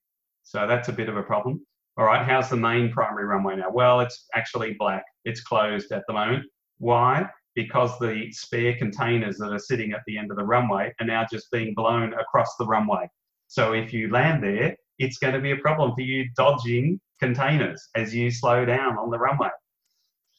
So 0.44 0.68
that's 0.68 0.90
a 0.90 0.94
bit 0.94 1.08
of 1.08 1.16
a 1.16 1.24
problem. 1.24 1.66
All 1.96 2.04
right, 2.04 2.26
how's 2.26 2.50
the 2.50 2.58
main 2.58 2.92
primary 2.92 3.24
runway 3.24 3.56
now? 3.56 3.72
Well, 3.72 4.02
it's 4.02 4.28
actually 4.36 4.76
black. 4.78 5.06
It's 5.24 5.40
closed 5.40 5.94
at 5.94 6.04
the 6.10 6.14
moment. 6.14 6.44
Why? 6.80 7.26
Because 7.56 7.98
the 8.00 8.32
spare 8.32 8.76
containers 8.76 9.38
that 9.38 9.52
are 9.52 9.60
sitting 9.60 9.94
at 9.94 10.02
the 10.06 10.18
end 10.18 10.30
of 10.30 10.38
the 10.38 10.44
runway 10.44 10.94
are 11.00 11.06
now 11.06 11.26
just 11.32 11.50
being 11.52 11.74
blown 11.74 12.14
across 12.14 12.56
the 12.58 12.66
runway. 12.66 13.10
So 13.48 13.74
if 13.74 13.94
you 13.94 14.12
land 14.12 14.44
there, 14.44 14.76
it's 15.00 15.18
going 15.18 15.34
to 15.34 15.40
be 15.40 15.52
a 15.52 15.58
problem 15.58 15.94
for 15.96 16.02
you 16.02 16.30
dodging 16.36 17.00
containers 17.20 17.88
as 17.96 18.14
you 18.14 18.30
slow 18.30 18.66
down 18.66 18.98
on 18.98 19.10
the 19.10 19.18
runway. 19.18 19.50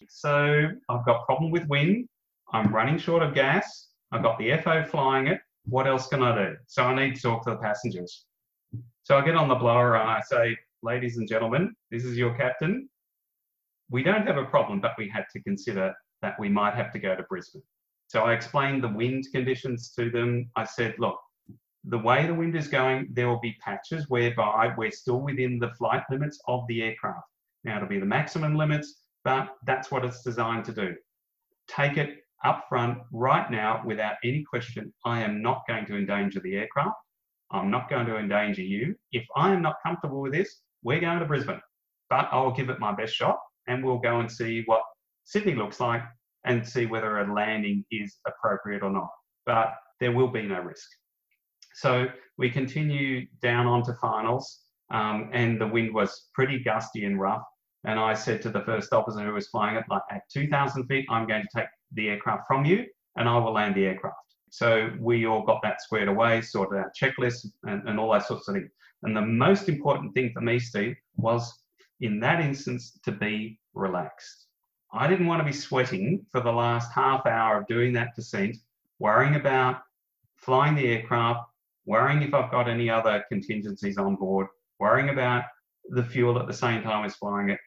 So 0.09 0.69
I've 0.89 1.07
got 1.07 1.23
a 1.23 1.25
problem 1.25 1.51
with 1.51 1.67
wind. 1.69 2.09
I'm 2.53 2.73
running 2.73 2.99
short 2.99 3.23
of 3.23 3.35
gas. 3.35 3.89
I've 4.13 4.23
got 4.23 4.39
the 4.39 4.57
FO 4.63 4.85
flying 4.85 5.27
it. 5.27 5.41
What 5.65 5.87
else 5.87 6.07
can 6.07 6.23
I 6.23 6.37
do? 6.37 6.57
So 6.67 6.85
I 6.85 6.95
need 6.95 7.17
to 7.17 7.23
talk 7.23 7.45
to 7.45 7.51
the 7.51 7.57
passengers. 7.57 8.25
So 9.03 9.17
I 9.17 9.25
get 9.25 9.37
on 9.37 9.49
the 9.49 9.55
blower 9.55 9.97
and 9.97 10.09
I 10.09 10.21
say, 10.21 10.57
ladies 10.83 11.17
and 11.17 11.29
gentlemen, 11.29 11.75
this 11.91 12.05
is 12.05 12.17
your 12.17 12.37
captain. 12.37 12.89
We 13.91 14.03
don't 14.03 14.27
have 14.27 14.37
a 14.37 14.45
problem, 14.45 14.81
but 14.81 14.93
we 14.99 15.09
had 15.09 15.25
to 15.33 15.43
consider 15.43 15.93
that 16.23 16.39
we 16.39 16.49
might 16.49 16.75
have 16.75 16.93
to 16.93 16.99
go 16.99 17.15
to 17.15 17.23
Brisbane. 17.25 17.63
So 18.09 18.23
I 18.23 18.35
explained 18.35 18.83
the 18.83 18.89
wind 18.89 19.25
conditions 19.33 19.93
to 19.99 20.11
them. 20.11 20.51
I 20.57 20.65
said, 20.65 20.95
look, 20.99 21.19
the 21.85 21.99
way 21.99 22.27
the 22.27 22.35
wind 22.35 22.57
is 22.57 22.69
going, 22.69 23.09
there 23.13 23.29
will 23.29 23.41
be 23.41 23.57
patches 23.61 24.07
whereby 24.09 24.73
we're 24.77 24.91
still 24.91 25.21
within 25.21 25.59
the 25.59 25.73
flight 25.75 26.03
limits 26.11 26.41
of 26.49 26.67
the 26.69 26.83
aircraft. 26.83 27.27
Now, 27.65 27.77
it'll 27.77 27.89
be 27.89 28.01
the 28.01 28.07
maximum 28.07 28.57
limits, 28.57 29.03
but 29.25 29.49
that's 29.67 29.91
what 29.91 30.05
it's 30.05 30.23
designed 30.23 30.65
to 30.67 30.73
do. 30.73 30.95
Take 31.69 31.97
it 31.97 32.19
up 32.45 32.67
front 32.69 32.99
right 33.13 33.51
now 33.51 33.83
without 33.85 34.17
any 34.23 34.45
question. 34.45 34.93
I 35.05 35.21
am 35.23 35.43
not 35.43 35.63
going 35.67 35.87
to 35.87 35.97
endanger 35.97 36.41
the 36.41 36.57
aircraft. 36.57 36.97
I'm 37.51 37.71
not 37.71 37.89
going 37.89 38.07
to 38.07 38.19
endanger 38.19 38.63
you. 38.63 38.95
If 39.13 39.25
I 39.37 39.53
am 39.53 39.63
not 39.63 39.77
comfortable 39.85 40.21
with 40.21 40.33
this, 40.33 40.61
we're 40.83 41.01
going 41.01 41.21
to 41.21 41.25
Brisbane. 41.25 41.61
But 42.11 42.29
I'll 42.31 42.53
give 42.53 42.69
it 42.69 42.81
my 42.81 42.93
best 42.93 43.15
shot 43.15 43.39
and 43.67 43.85
we'll 43.85 43.99
go 43.99 44.21
and 44.21 44.31
see 44.31 44.63
what 44.67 44.83
Sydney 45.27 45.57
looks 45.57 45.81
like 45.81 46.03
and 46.45 46.67
see 46.67 46.87
whether 46.87 47.19
a 47.19 47.35
landing 47.35 47.85
is 47.91 48.17
appropriate 48.27 48.83
or 48.83 48.91
not. 48.91 49.11
But 49.45 49.75
there 50.01 50.13
will 50.13 50.29
be 50.29 50.43
no 50.43 50.61
risk. 50.61 50.89
So 51.75 52.07
we 52.39 52.49
continue 52.49 53.27
down 53.43 53.67
onto 53.67 53.93
finals, 54.01 54.63
um, 54.91 55.31
and 55.33 55.61
the 55.61 55.67
wind 55.67 55.93
was 55.93 56.29
pretty 56.33 56.63
gusty 56.63 57.05
and 57.05 57.21
rough. 57.21 57.43
And 57.85 57.99
I 57.99 58.15
said 58.15 58.41
to 58.43 58.51
the 58.51 58.63
first 58.63 58.93
officer 58.93 59.25
who 59.25 59.33
was 59.33 59.49
flying 59.49 59.77
it, 59.77 59.85
like 59.91 60.03
at 60.11 60.23
2,000 60.33 60.87
feet, 60.87 61.07
I'm 61.11 61.27
going 61.27 61.43
to 61.43 61.49
take 61.55 61.69
the 61.93 62.09
aircraft 62.09 62.45
from 62.47 62.65
you, 62.65 62.87
and 63.17 63.29
I 63.29 63.37
will 63.39 63.53
land 63.53 63.75
the 63.75 63.87
aircraft. 63.87 64.17
So 64.51 64.91
we 64.99 65.27
all 65.27 65.43
got 65.43 65.61
that 65.63 65.83
squared 65.83 66.09
away, 66.09 66.41
sorted 66.41 66.79
out 66.79 66.93
checklists, 67.01 67.47
and, 67.65 67.87
and 67.89 67.99
all 67.99 68.13
those 68.13 68.27
sorts 68.27 68.49
of 68.49 68.55
things. 68.55 68.71
And 69.03 69.17
the 69.17 69.23
most 69.23 69.69
important 69.69 70.15
thing 70.15 70.31
for 70.33 70.41
me, 70.41 70.59
Steve, 70.59 70.97
was 71.17 71.53
in 72.01 72.21
that 72.21 72.41
instance 72.41 72.99
to 73.05 73.13
be 73.13 73.59
relaxed. 73.75 74.46
I 74.97 75.07
didn't 75.07 75.27
want 75.27 75.41
to 75.41 75.45
be 75.45 75.53
sweating 75.53 76.25
for 76.33 76.41
the 76.41 76.53
last 76.53 76.91
half 76.93 77.27
hour 77.27 77.61
of 77.61 77.67
doing 77.67 77.93
that 77.95 78.15
descent, 78.15 78.57
worrying 78.99 79.37
about 79.37 79.83
flying 80.37 80.75
the 80.75 80.87
aircraft, 80.87 81.41
worrying 81.85 82.23
if 82.23 82.33
I've 82.33 82.51
got 82.51 82.69
any 82.69 82.89
other 82.89 83.25
contingencies 83.29 83.99
on 83.99 84.17
board, 84.17 84.47
worrying 84.79 85.11
about 85.11 85.45
the 85.91 86.05
fuel 86.05 86.39
at 86.39 86.47
the 86.47 86.53
same 86.53 86.83
time 86.83 87.05
as 87.05 87.15
flying 87.15 87.51
it, 87.51 87.61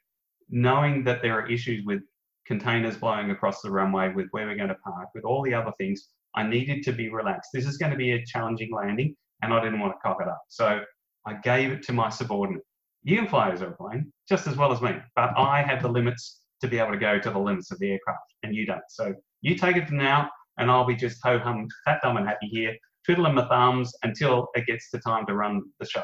knowing 0.49 1.03
that 1.03 1.21
there 1.21 1.39
are 1.39 1.49
issues 1.49 1.85
with 1.85 2.01
containers 2.45 2.97
blowing 2.97 3.29
across 3.29 3.61
the 3.61 3.69
runway, 3.69 4.11
with 4.11 4.27
where 4.31 4.47
we're 4.47 4.55
going 4.55 4.69
to 4.69 4.75
park, 4.75 5.09
with 5.13 5.23
all 5.23 5.43
the 5.43 5.53
other 5.53 5.71
things, 5.77 6.09
I 6.35 6.43
needed 6.43 6.83
to 6.83 6.91
be 6.91 7.09
relaxed. 7.09 7.51
This 7.53 7.67
is 7.67 7.77
going 7.77 7.91
to 7.91 7.97
be 7.97 8.11
a 8.11 8.25
challenging 8.25 8.73
landing, 8.73 9.15
and 9.43 9.53
I 9.53 9.63
didn't 9.63 9.79
want 9.79 9.93
to 9.93 9.99
cock 9.99 10.17
it 10.19 10.27
up. 10.27 10.41
So 10.47 10.81
I 11.25 11.33
gave 11.35 11.71
it 11.71 11.83
to 11.83 11.93
my 11.93 12.09
subordinate. 12.09 12.63
You 13.03 13.17
can 13.17 13.27
fly 13.27 13.51
his 13.51 13.61
airplane 13.61 14.11
just 14.27 14.47
as 14.47 14.57
well 14.57 14.71
as 14.71 14.81
me, 14.81 14.95
but 15.15 15.31
I 15.37 15.61
have 15.61 15.81
the 15.81 15.87
limits 15.87 16.38
to 16.61 16.67
be 16.67 16.79
able 16.79 16.91
to 16.91 16.97
go 16.97 17.19
to 17.19 17.29
the 17.29 17.39
limits 17.39 17.71
of 17.71 17.79
the 17.79 17.91
aircraft, 17.91 18.33
and 18.43 18.55
you 18.55 18.65
don't. 18.65 18.81
So 18.89 19.13
you 19.41 19.55
take 19.55 19.77
it 19.77 19.91
now, 19.91 20.29
and 20.57 20.69
I'll 20.69 20.85
be 20.85 20.95
just 20.95 21.19
ho 21.23 21.39
hum, 21.39 21.67
fat, 21.85 21.99
dumb, 22.03 22.17
and 22.17 22.27
happy 22.27 22.47
here, 22.47 22.75
twiddling 23.05 23.35
my 23.35 23.47
thumbs 23.47 23.93
until 24.03 24.49
it 24.55 24.65
gets 24.67 24.89
the 24.91 24.99
time 24.99 25.25
to 25.25 25.33
run 25.33 25.61
the 25.79 25.85
show. 25.85 26.03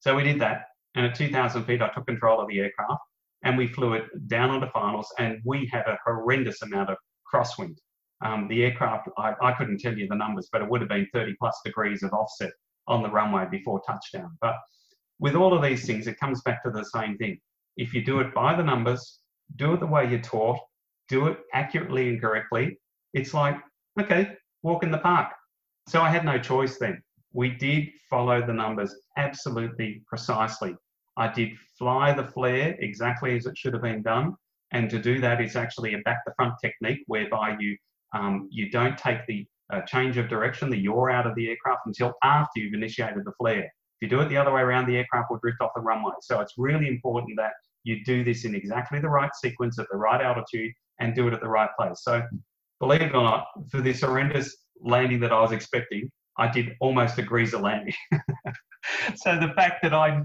So 0.00 0.14
we 0.14 0.22
did 0.22 0.40
that. 0.40 0.62
And 0.94 1.06
at 1.06 1.14
2,000 1.14 1.64
feet, 1.64 1.82
I 1.82 1.88
took 1.88 2.06
control 2.06 2.40
of 2.40 2.48
the 2.48 2.60
aircraft 2.60 3.02
and 3.44 3.56
we 3.56 3.68
flew 3.68 3.94
it 3.94 4.04
down 4.28 4.50
onto 4.50 4.70
finals. 4.70 5.12
And 5.18 5.40
we 5.44 5.68
had 5.72 5.86
a 5.86 5.98
horrendous 6.04 6.62
amount 6.62 6.90
of 6.90 6.96
crosswind. 7.32 7.76
Um, 8.24 8.48
the 8.48 8.64
aircraft, 8.64 9.08
I, 9.16 9.34
I 9.40 9.52
couldn't 9.52 9.78
tell 9.78 9.96
you 9.96 10.08
the 10.08 10.16
numbers, 10.16 10.48
but 10.52 10.62
it 10.62 10.68
would 10.68 10.80
have 10.80 10.88
been 10.88 11.06
30 11.12 11.34
plus 11.38 11.60
degrees 11.64 12.02
of 12.02 12.12
offset 12.12 12.50
on 12.88 13.02
the 13.02 13.10
runway 13.10 13.46
before 13.50 13.80
touchdown. 13.86 14.36
But 14.40 14.56
with 15.20 15.34
all 15.34 15.54
of 15.54 15.62
these 15.62 15.86
things, 15.86 16.06
it 16.06 16.18
comes 16.18 16.42
back 16.42 16.64
to 16.64 16.70
the 16.70 16.84
same 16.84 17.16
thing. 17.16 17.38
If 17.76 17.94
you 17.94 18.04
do 18.04 18.20
it 18.20 18.34
by 18.34 18.56
the 18.56 18.62
numbers, 18.62 19.20
do 19.56 19.74
it 19.74 19.80
the 19.80 19.86
way 19.86 20.08
you're 20.08 20.20
taught, 20.20 20.58
do 21.08 21.26
it 21.26 21.38
accurately 21.52 22.08
and 22.08 22.20
correctly, 22.20 22.78
it's 23.14 23.34
like, 23.34 23.56
okay, 24.00 24.36
walk 24.62 24.82
in 24.82 24.90
the 24.90 24.98
park. 24.98 25.32
So 25.88 26.00
I 26.02 26.10
had 26.10 26.24
no 26.24 26.38
choice 26.38 26.78
then. 26.78 27.02
We 27.32 27.50
did 27.50 27.88
follow 28.10 28.44
the 28.44 28.52
numbers 28.52 28.94
absolutely 29.16 30.02
precisely. 30.06 30.74
I 31.16 31.28
did 31.32 31.50
fly 31.78 32.12
the 32.12 32.26
flare 32.26 32.76
exactly 32.78 33.36
as 33.36 33.46
it 33.46 33.56
should 33.56 33.72
have 33.72 33.82
been 33.82 34.02
done. 34.02 34.34
And 34.72 34.90
to 34.90 34.98
do 34.98 35.20
that 35.20 35.40
is 35.40 35.56
actually 35.56 35.94
a 35.94 35.98
back 35.98 36.18
the 36.26 36.32
front 36.36 36.54
technique 36.62 37.02
whereby 37.06 37.56
you 37.58 37.76
um, 38.14 38.48
you 38.50 38.70
don't 38.70 38.96
take 38.96 39.26
the 39.26 39.46
uh, 39.70 39.82
change 39.82 40.16
of 40.16 40.28
direction, 40.28 40.70
the 40.70 40.78
yaw 40.78 41.10
out 41.10 41.26
of 41.26 41.34
the 41.34 41.48
aircraft 41.50 41.82
until 41.86 42.14
after 42.22 42.60
you've 42.60 42.72
initiated 42.72 43.22
the 43.24 43.32
flare. 43.38 43.64
If 43.64 44.02
you 44.02 44.08
do 44.08 44.20
it 44.20 44.28
the 44.28 44.36
other 44.36 44.52
way 44.52 44.62
around, 44.62 44.86
the 44.86 44.96
aircraft 44.96 45.30
will 45.30 45.38
drift 45.38 45.60
off 45.60 45.72
the 45.74 45.82
runway. 45.82 46.12
So 46.22 46.40
it's 46.40 46.54
really 46.56 46.88
important 46.88 47.36
that 47.36 47.52
you 47.88 48.04
do 48.04 48.22
this 48.22 48.44
in 48.44 48.54
exactly 48.54 49.00
the 49.00 49.08
right 49.08 49.34
sequence 49.34 49.78
at 49.78 49.86
the 49.90 49.96
right 49.96 50.20
altitude 50.20 50.72
and 51.00 51.14
do 51.14 51.26
it 51.26 51.32
at 51.32 51.40
the 51.40 51.48
right 51.48 51.70
place. 51.78 52.02
So 52.02 52.22
believe 52.80 53.00
it 53.00 53.14
or 53.14 53.22
not, 53.22 53.46
for 53.70 53.80
this 53.80 54.02
horrendous 54.02 54.54
landing 54.80 55.20
that 55.20 55.32
I 55.32 55.40
was 55.40 55.52
expecting, 55.52 56.10
I 56.36 56.48
did 56.48 56.76
almost 56.80 57.16
a 57.18 57.22
greaser 57.22 57.58
landing. 57.58 57.94
so 59.16 59.40
the 59.40 59.52
fact 59.56 59.82
that 59.82 59.94
I 59.94 60.20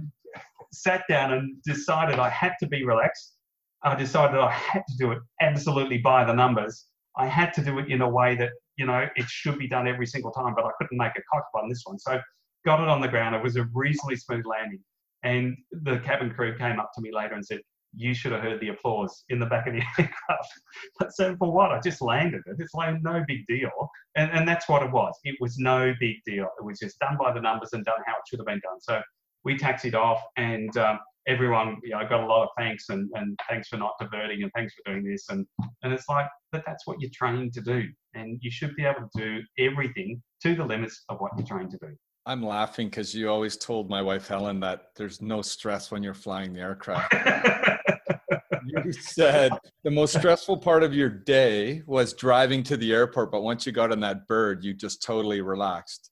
sat 0.74 1.04
down 1.08 1.32
and 1.32 1.56
decided 1.64 2.20
I 2.20 2.30
had 2.30 2.54
to 2.60 2.68
be 2.68 2.84
relaxed, 2.84 3.36
I 3.84 3.96
decided 3.96 4.38
I 4.38 4.52
had 4.52 4.84
to 4.90 4.98
do 4.98 5.12
it 5.12 5.20
absolutely 5.42 6.00
by 6.00 6.26
the 6.26 6.34
numbers. 6.34 6.88
I 7.18 7.28
had 7.28 7.54
to 7.54 7.64
do 7.64 7.80
it 7.80 7.90
in 7.90 8.02
a 8.02 8.10
way 8.10 8.36
that, 8.36 8.52
you 8.76 8.86
know, 8.86 9.08
it 9.16 9.26
should 9.28 9.58
be 9.58 9.70
done 9.70 9.88
every 9.88 10.06
single 10.06 10.32
time, 10.32 10.54
but 10.54 10.66
I 10.66 10.72
couldn't 10.78 10.98
make 10.98 11.14
a 11.16 11.22
cock 11.32 11.46
on 11.56 11.70
this 11.70 11.84
one. 11.86 11.98
So 11.98 12.20
got 12.66 12.82
it 12.82 12.90
on 12.90 13.00
the 13.00 13.08
ground. 13.08 13.36
It 13.36 13.44
was 13.44 13.56
a 13.56 13.66
reasonably 13.74 14.18
smooth 14.18 14.46
landing. 14.46 14.80
And 15.24 15.58
the 15.72 16.00
cabin 16.00 16.32
crew 16.32 16.58
came 16.58 16.80
up 16.80 16.92
to 16.96 17.02
me 17.02 17.12
later 17.14 17.34
and 17.34 17.46
said, 17.46 17.62
you 17.96 18.14
should 18.14 18.32
have 18.32 18.42
heard 18.42 18.60
the 18.60 18.70
applause 18.70 19.24
in 19.30 19.40
the 19.40 19.46
back 19.46 19.68
of 19.68 19.74
the 19.74 19.80
aircraft. 20.00 20.54
but 21.00 21.14
so 21.14 21.36
for 21.38 21.52
what? 21.52 21.72
I 21.72 21.80
just 21.80 22.02
landed 22.02 22.42
it. 22.46 22.56
It's 22.60 22.74
like 22.74 23.02
no 23.02 23.24
big 23.28 23.46
deal. 23.48 23.70
And, 24.16 24.32
and 24.32 24.48
that's 24.48 24.68
what 24.68 24.84
it 24.84 24.92
was. 24.92 25.14
It 25.24 25.36
was 25.40 25.58
no 25.58 25.94
big 26.00 26.18
deal. 26.26 26.48
It 26.60 26.66
was 26.66 26.80
just 26.80 27.00
done 27.00 27.18
by 27.18 27.34
the 27.34 27.42
numbers 27.42 27.70
and 27.74 27.86
done 27.86 28.00
how 28.06 28.14
it 28.14 28.24
should 28.28 28.40
have 28.40 28.48
been 28.48 28.62
done. 28.64 28.80
So 28.82 29.02
we 29.44 29.58
taxied 29.58 29.96
off 29.96 30.22
and 30.38 30.76
um, 30.78 31.00
everyone, 31.28 31.78
you 31.84 31.92
know, 31.92 32.08
got 32.08 32.24
a 32.24 32.26
lot 32.26 32.44
of 32.44 32.50
thanks 32.58 32.90
and, 32.90 33.10
and 33.14 33.38
thanks 33.50 33.68
for 33.68 33.78
not 33.78 33.94
diverting 34.00 34.44
and 34.44 34.52
thanks 34.56 34.74
for 34.74 34.92
doing 34.92 35.04
this. 35.04 35.26
And, 35.30 35.46
and 35.84 35.94
it's 35.94 36.10
like, 36.10 36.28
but 36.52 36.64
that's 36.66 36.88
what 36.88 37.00
you're 37.00 37.12
trained 37.14 37.54
to 37.54 37.62
do. 37.62 37.88
And 38.14 38.40
you 38.42 38.52
should 38.52 38.76
be 38.76 38.86
able 38.86 39.10
to 39.16 39.22
do 39.22 39.42
everything 39.60 40.22
to 40.44 40.56
the 40.56 40.66
limits 40.66 41.04
of 41.10 41.20
what 41.20 41.32
you're 41.38 41.48
trained 41.48 41.72
to 41.72 41.78
do. 41.78 41.96
I'm 42.26 42.42
laughing 42.42 42.88
because 42.88 43.14
you 43.14 43.30
always 43.30 43.58
told 43.58 43.90
my 43.90 44.02
wife 44.02 44.28
Helen 44.28 44.60
that 44.62 44.92
there's 44.96 45.22
no 45.22 45.42
stress 45.42 45.92
when 45.92 46.04
you're 46.04 46.14
flying 46.14 46.54
the 46.54 46.62
aircraft. 46.62 47.14
you 48.66 48.94
said 48.94 49.52
the 49.84 49.92
most 49.92 50.16
stressful 50.18 50.58
part 50.58 50.84
of 50.84 50.94
your 50.94 51.10
day 51.10 51.82
was 51.86 52.14
driving 52.14 52.64
to 52.64 52.78
the 52.78 52.94
airport, 52.94 53.30
but 53.30 53.42
once 53.42 53.66
you 53.66 53.74
got 53.74 53.92
on 53.92 54.00
that 54.00 54.26
bird, 54.28 54.64
you 54.64 54.74
just 54.74 55.04
totally 55.04 55.42
relaxed. 55.42 56.12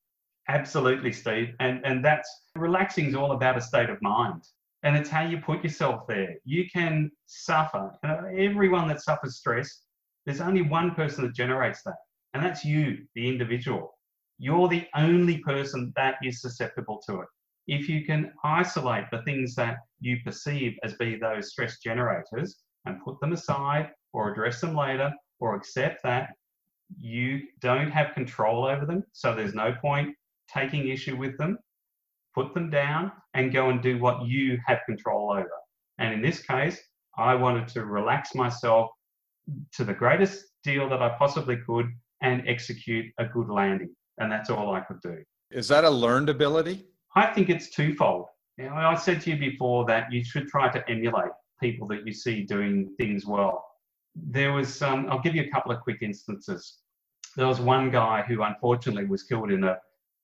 Absolutely, 0.50 1.14
Steve. 1.14 1.54
And 1.62 1.80
and 1.86 2.04
that's 2.04 2.30
relaxing 2.58 3.06
is 3.06 3.16
all 3.16 3.32
about 3.32 3.58
a 3.58 3.62
state 3.62 3.90
of 3.90 4.02
mind. 4.02 4.44
And 4.84 4.98
it's 4.98 5.10
how 5.10 5.22
you 5.22 5.38
put 5.38 5.64
yourself 5.64 6.08
there. 6.08 6.36
You 6.44 6.66
can 6.70 7.12
suffer. 7.28 7.92
You 8.04 8.10
know, 8.10 8.26
everyone 8.36 8.88
that 8.90 9.02
suffers 9.02 9.38
stress, 9.38 9.84
there's 10.26 10.42
only 10.42 10.64
one 10.64 10.96
person 10.96 11.24
that 11.24 11.36
generates 11.36 11.84
that, 11.84 11.96
and 12.34 12.44
that's 12.44 12.66
you, 12.66 13.06
the 13.16 13.30
individual. 13.30 13.96
You're 14.44 14.70
the 14.70 14.88
only 14.96 15.38
person 15.38 15.94
that 15.96 16.16
is 16.24 16.42
susceptible 16.42 17.00
to 17.06 17.22
it. 17.22 17.28
If 17.68 17.88
you 17.88 18.04
can 18.04 18.34
isolate 18.44 19.06
the 19.12 19.22
things 19.22 19.54
that 19.54 19.78
you 20.00 20.18
perceive 20.26 20.74
as 20.84 20.96
being 20.96 21.20
those 21.20 21.52
stress 21.52 21.78
generators 21.78 22.56
and 22.86 23.04
put 23.06 23.20
them 23.20 23.34
aside 23.34 23.92
or 24.14 24.32
address 24.32 24.60
them 24.60 24.76
later 24.76 25.12
or 25.40 25.56
accept 25.56 26.02
that 26.06 26.30
you 27.00 27.42
don't 27.60 27.92
have 27.92 28.16
control 28.16 28.66
over 28.66 28.84
them, 28.84 29.04
so 29.12 29.36
there's 29.36 29.54
no 29.54 29.76
point 29.80 30.16
taking 30.52 30.88
issue 30.88 31.16
with 31.16 31.38
them, 31.38 31.60
put 32.34 32.56
them 32.56 32.72
down 32.72 33.12
and 33.36 33.54
go 33.54 33.70
and 33.70 33.84
do 33.84 34.00
what 34.00 34.26
you 34.26 34.58
have 34.66 34.80
control 34.88 35.34
over. 35.34 35.52
And 36.00 36.16
in 36.16 36.22
this 36.24 36.42
case, 36.42 36.82
I 37.16 37.36
wanted 37.36 37.68
to 37.68 37.86
relax 37.86 38.34
myself 38.34 38.90
to 39.74 39.84
the 39.84 39.94
greatest 39.94 40.46
deal 40.64 40.90
that 40.90 41.04
I 41.04 41.10
possibly 41.10 41.58
could 41.58 41.92
and 42.24 42.42
execute 42.48 43.06
a 43.20 43.26
good 43.26 43.48
landing 43.48 43.96
and 44.18 44.32
that's 44.32 44.50
all 44.50 44.74
I 44.74 44.82
could 44.82 45.02
do. 45.02 45.18
Is 45.52 45.68
that 45.68 45.84
a 45.84 45.90
learned 45.90 46.30
ability? 46.30 46.86
I 47.16 47.28
think 47.28 47.50
it's 47.50 47.70
twofold. 47.70 48.28
You 48.58 48.66
know, 48.66 48.76
I 48.76 48.96
said 48.96 49.22
to 49.22 49.32
you 49.32 49.38
before 49.38 49.86
that 49.86 50.12
you 50.12 50.24
should 50.24 50.48
try 50.48 50.72
to 50.72 50.90
emulate 50.90 51.32
people 51.62 51.88
that 51.90 52.06
you 52.06 52.14
see 52.14 52.44
doing 52.44 52.94
things 52.98 53.26
well. 53.26 53.66
There 54.16 54.54
was, 54.54 54.82
um, 54.82 55.08
I'll 55.10 55.22
give 55.22 55.36
you 55.36 55.44
a 55.44 55.50
couple 55.50 55.72
of 55.72 55.82
quick 55.82 56.00
instances. 56.02 56.80
There 57.36 57.48
was 57.48 57.60
one 57.60 57.92
guy 57.92 58.24
who 58.28 58.44
unfortunately 58.44 59.06
was 59.06 59.24
killed 59.24 59.52
in 59.52 59.64
a 59.64 59.78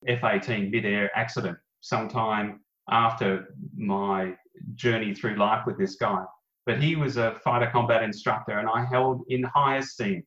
F 0.06 0.22
18 0.22 0.70
mid 0.70 0.84
air 0.84 1.10
accident 1.16 1.58
sometime 1.80 2.60
after 2.90 3.54
my 3.76 4.34
journey 4.74 5.14
through 5.14 5.36
life 5.36 5.64
with 5.66 5.78
this 5.78 5.96
guy. 5.96 6.24
But 6.66 6.82
he 6.82 6.96
was 6.96 7.16
a 7.16 7.38
fighter 7.42 7.70
combat 7.70 8.02
instructor 8.02 8.58
and 8.58 8.68
I 8.68 8.84
held 8.84 9.24
in 9.28 9.42
high 9.42 9.78
esteem. 9.78 10.22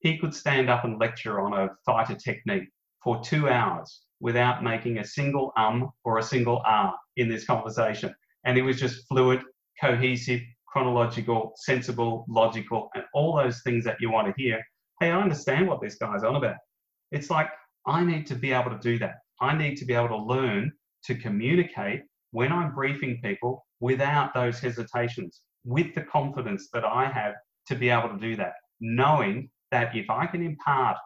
He 0.00 0.18
could 0.18 0.34
stand 0.34 0.70
up 0.70 0.84
and 0.84 0.98
lecture 0.98 1.40
on 1.40 1.52
a 1.52 1.68
fighter 1.84 2.14
technique 2.14 2.68
for 3.02 3.20
two 3.20 3.48
hours 3.48 4.02
without 4.20 4.62
making 4.62 4.98
a 4.98 5.04
single 5.04 5.52
um 5.56 5.90
or 6.04 6.18
a 6.18 6.22
single 6.22 6.62
ah 6.66 6.94
in 7.16 7.28
this 7.28 7.44
conversation. 7.44 8.14
And 8.44 8.56
it 8.56 8.62
was 8.62 8.78
just 8.78 9.06
fluid, 9.08 9.42
cohesive, 9.80 10.40
chronological, 10.66 11.52
sensible, 11.56 12.24
logical, 12.28 12.90
and 12.94 13.04
all 13.12 13.36
those 13.36 13.62
things 13.62 13.84
that 13.84 13.96
you 14.00 14.10
want 14.10 14.28
to 14.28 14.42
hear. 14.42 14.62
Hey, 15.00 15.10
I 15.10 15.20
understand 15.20 15.66
what 15.66 15.80
this 15.80 15.96
guy's 15.96 16.22
on 16.22 16.36
about. 16.36 16.56
It's 17.10 17.30
like, 17.30 17.48
I 17.86 18.04
need 18.04 18.26
to 18.28 18.34
be 18.34 18.52
able 18.52 18.70
to 18.70 18.78
do 18.78 18.98
that. 18.98 19.14
I 19.40 19.56
need 19.56 19.76
to 19.76 19.84
be 19.84 19.94
able 19.94 20.08
to 20.08 20.16
learn 20.16 20.72
to 21.04 21.14
communicate 21.14 22.02
when 22.30 22.52
I'm 22.52 22.74
briefing 22.74 23.20
people 23.22 23.66
without 23.80 24.32
those 24.34 24.60
hesitations, 24.60 25.40
with 25.64 25.94
the 25.94 26.02
confidence 26.02 26.68
that 26.72 26.84
I 26.84 27.06
have 27.06 27.34
to 27.68 27.74
be 27.74 27.88
able 27.88 28.10
to 28.10 28.18
do 28.18 28.36
that, 28.36 28.52
knowing 28.80 29.50
that 29.70 29.96
if 29.96 30.08
I 30.10 30.26
can 30.26 30.44
impart 30.44 30.98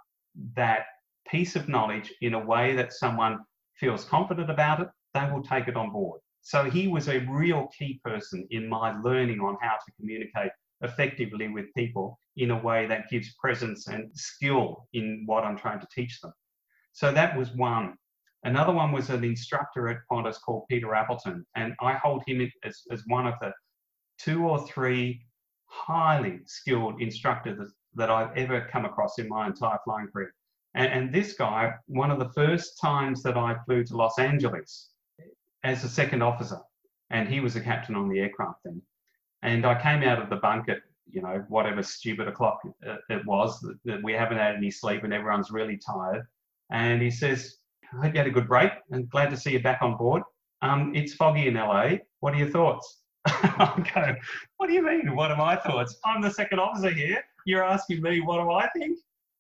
that 0.56 0.82
piece 1.28 1.56
of 1.56 1.68
knowledge 1.68 2.12
in 2.20 2.34
a 2.34 2.44
way 2.44 2.74
that 2.76 2.92
someone 2.92 3.38
feels 3.74 4.04
confident 4.04 4.50
about 4.50 4.80
it, 4.80 4.88
they 5.14 5.28
will 5.30 5.42
take 5.42 5.68
it 5.68 5.76
on 5.76 5.90
board. 5.90 6.20
So 6.42 6.64
he 6.64 6.88
was 6.88 7.08
a 7.08 7.20
real 7.20 7.68
key 7.76 8.00
person 8.04 8.46
in 8.50 8.68
my 8.68 8.98
learning 9.00 9.40
on 9.40 9.56
how 9.62 9.74
to 9.74 9.92
communicate 9.98 10.50
effectively 10.82 11.48
with 11.48 11.72
people 11.74 12.18
in 12.36 12.50
a 12.50 12.62
way 12.62 12.86
that 12.86 13.08
gives 13.08 13.34
presence 13.34 13.88
and 13.88 14.10
skill 14.14 14.86
in 14.92 15.22
what 15.26 15.44
I'm 15.44 15.56
trying 15.56 15.80
to 15.80 15.88
teach 15.94 16.20
them. 16.20 16.32
So 16.92 17.12
that 17.12 17.36
was 17.36 17.50
one. 17.52 17.94
Another 18.44 18.72
one 18.72 18.92
was 18.92 19.08
an 19.08 19.24
instructor 19.24 19.88
at 19.88 19.98
Qantas 20.10 20.40
called 20.44 20.66
Peter 20.68 20.94
Appleton, 20.94 21.46
and 21.56 21.74
I 21.80 21.94
hold 21.94 22.22
him 22.26 22.46
as, 22.62 22.82
as 22.90 23.02
one 23.06 23.26
of 23.26 23.34
the 23.40 23.52
two 24.18 24.44
or 24.44 24.66
three 24.66 25.24
highly 25.64 26.40
skilled 26.44 27.00
instructors 27.00 27.72
that 27.94 28.10
I've 28.10 28.36
ever 28.36 28.68
come 28.70 28.84
across 28.84 29.18
in 29.18 29.28
my 29.28 29.46
entire 29.46 29.78
flying 29.84 30.08
career. 30.08 30.34
And, 30.74 30.92
and 30.92 31.12
this 31.12 31.34
guy, 31.34 31.74
one 31.86 32.10
of 32.10 32.18
the 32.18 32.30
first 32.30 32.80
times 32.80 33.22
that 33.22 33.36
I 33.36 33.56
flew 33.64 33.84
to 33.84 33.96
Los 33.96 34.18
Angeles 34.18 34.90
as 35.62 35.84
a 35.84 35.88
second 35.88 36.22
officer, 36.22 36.58
and 37.10 37.28
he 37.28 37.40
was 37.40 37.56
a 37.56 37.60
captain 37.60 37.94
on 37.94 38.08
the 38.08 38.20
aircraft 38.20 38.60
then. 38.64 38.82
And 39.42 39.64
I 39.66 39.80
came 39.80 40.02
out 40.02 40.20
of 40.20 40.30
the 40.30 40.36
bunk 40.36 40.68
at, 40.68 40.78
you 41.10 41.22
know, 41.22 41.44
whatever 41.48 41.82
stupid 41.82 42.28
o'clock 42.28 42.60
it 43.08 43.26
was, 43.26 43.64
that 43.84 44.02
we 44.02 44.12
haven't 44.12 44.38
had 44.38 44.56
any 44.56 44.70
sleep 44.70 45.04
and 45.04 45.12
everyone's 45.12 45.50
really 45.50 45.76
tired. 45.76 46.26
And 46.70 47.00
he 47.00 47.10
says, 47.10 47.56
I 47.92 48.06
hope 48.06 48.14
you 48.14 48.18
had 48.18 48.26
a 48.26 48.32
good 48.32 48.48
break 48.48 48.72
and 48.90 49.08
glad 49.10 49.30
to 49.30 49.36
see 49.36 49.52
you 49.52 49.62
back 49.62 49.82
on 49.82 49.96
board. 49.96 50.22
Um, 50.62 50.92
it's 50.94 51.14
foggy 51.14 51.46
in 51.46 51.54
LA. 51.54 51.96
What 52.20 52.34
are 52.34 52.38
your 52.38 52.48
thoughts? 52.48 53.02
I'm 53.26 53.86
going, 53.94 54.16
what 54.56 54.66
do 54.66 54.72
you 54.72 54.82
mean? 54.82 55.14
What 55.14 55.30
are 55.30 55.36
my 55.36 55.56
thoughts? 55.56 55.98
I'm 56.04 56.22
the 56.22 56.30
second 56.30 56.58
officer 56.58 56.90
here. 56.90 57.22
You're 57.44 57.62
asking 57.62 58.02
me, 58.02 58.20
what 58.20 58.42
do 58.42 58.50
I 58.50 58.68
think? 58.70 58.98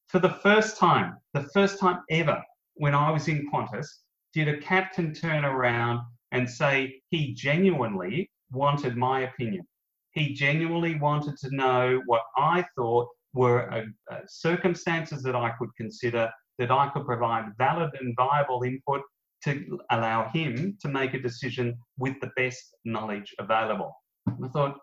For 0.08 0.18
the 0.18 0.30
first 0.30 0.76
time, 0.76 1.16
the 1.32 1.48
first 1.54 1.78
time 1.78 2.00
ever, 2.10 2.42
when 2.74 2.94
I 2.94 3.10
was 3.10 3.28
in 3.28 3.48
Qantas, 3.52 3.86
did 4.32 4.48
a 4.48 4.58
captain 4.58 5.12
turn 5.14 5.44
around 5.44 6.00
and 6.32 6.48
say 6.48 7.00
he 7.10 7.34
genuinely 7.34 8.30
wanted 8.50 8.96
my 8.96 9.20
opinion. 9.20 9.64
He 10.12 10.34
genuinely 10.34 10.96
wanted 10.96 11.36
to 11.38 11.54
know 11.54 12.02
what 12.06 12.22
I 12.36 12.64
thought 12.76 13.08
were 13.32 13.72
uh, 13.72 13.82
uh, 14.10 14.20
circumstances 14.26 15.22
that 15.22 15.34
I 15.34 15.50
could 15.58 15.70
consider, 15.76 16.30
that 16.58 16.70
I 16.70 16.88
could 16.90 17.04
provide 17.04 17.46
valid 17.58 17.90
and 18.00 18.14
viable 18.16 18.62
input 18.62 19.02
to 19.44 19.78
allow 19.90 20.28
him 20.30 20.76
to 20.80 20.88
make 20.88 21.14
a 21.14 21.20
decision 21.20 21.76
with 21.98 22.14
the 22.20 22.30
best 22.36 22.76
knowledge 22.84 23.34
available. 23.38 23.92
I 24.28 24.48
thought, 24.48 24.78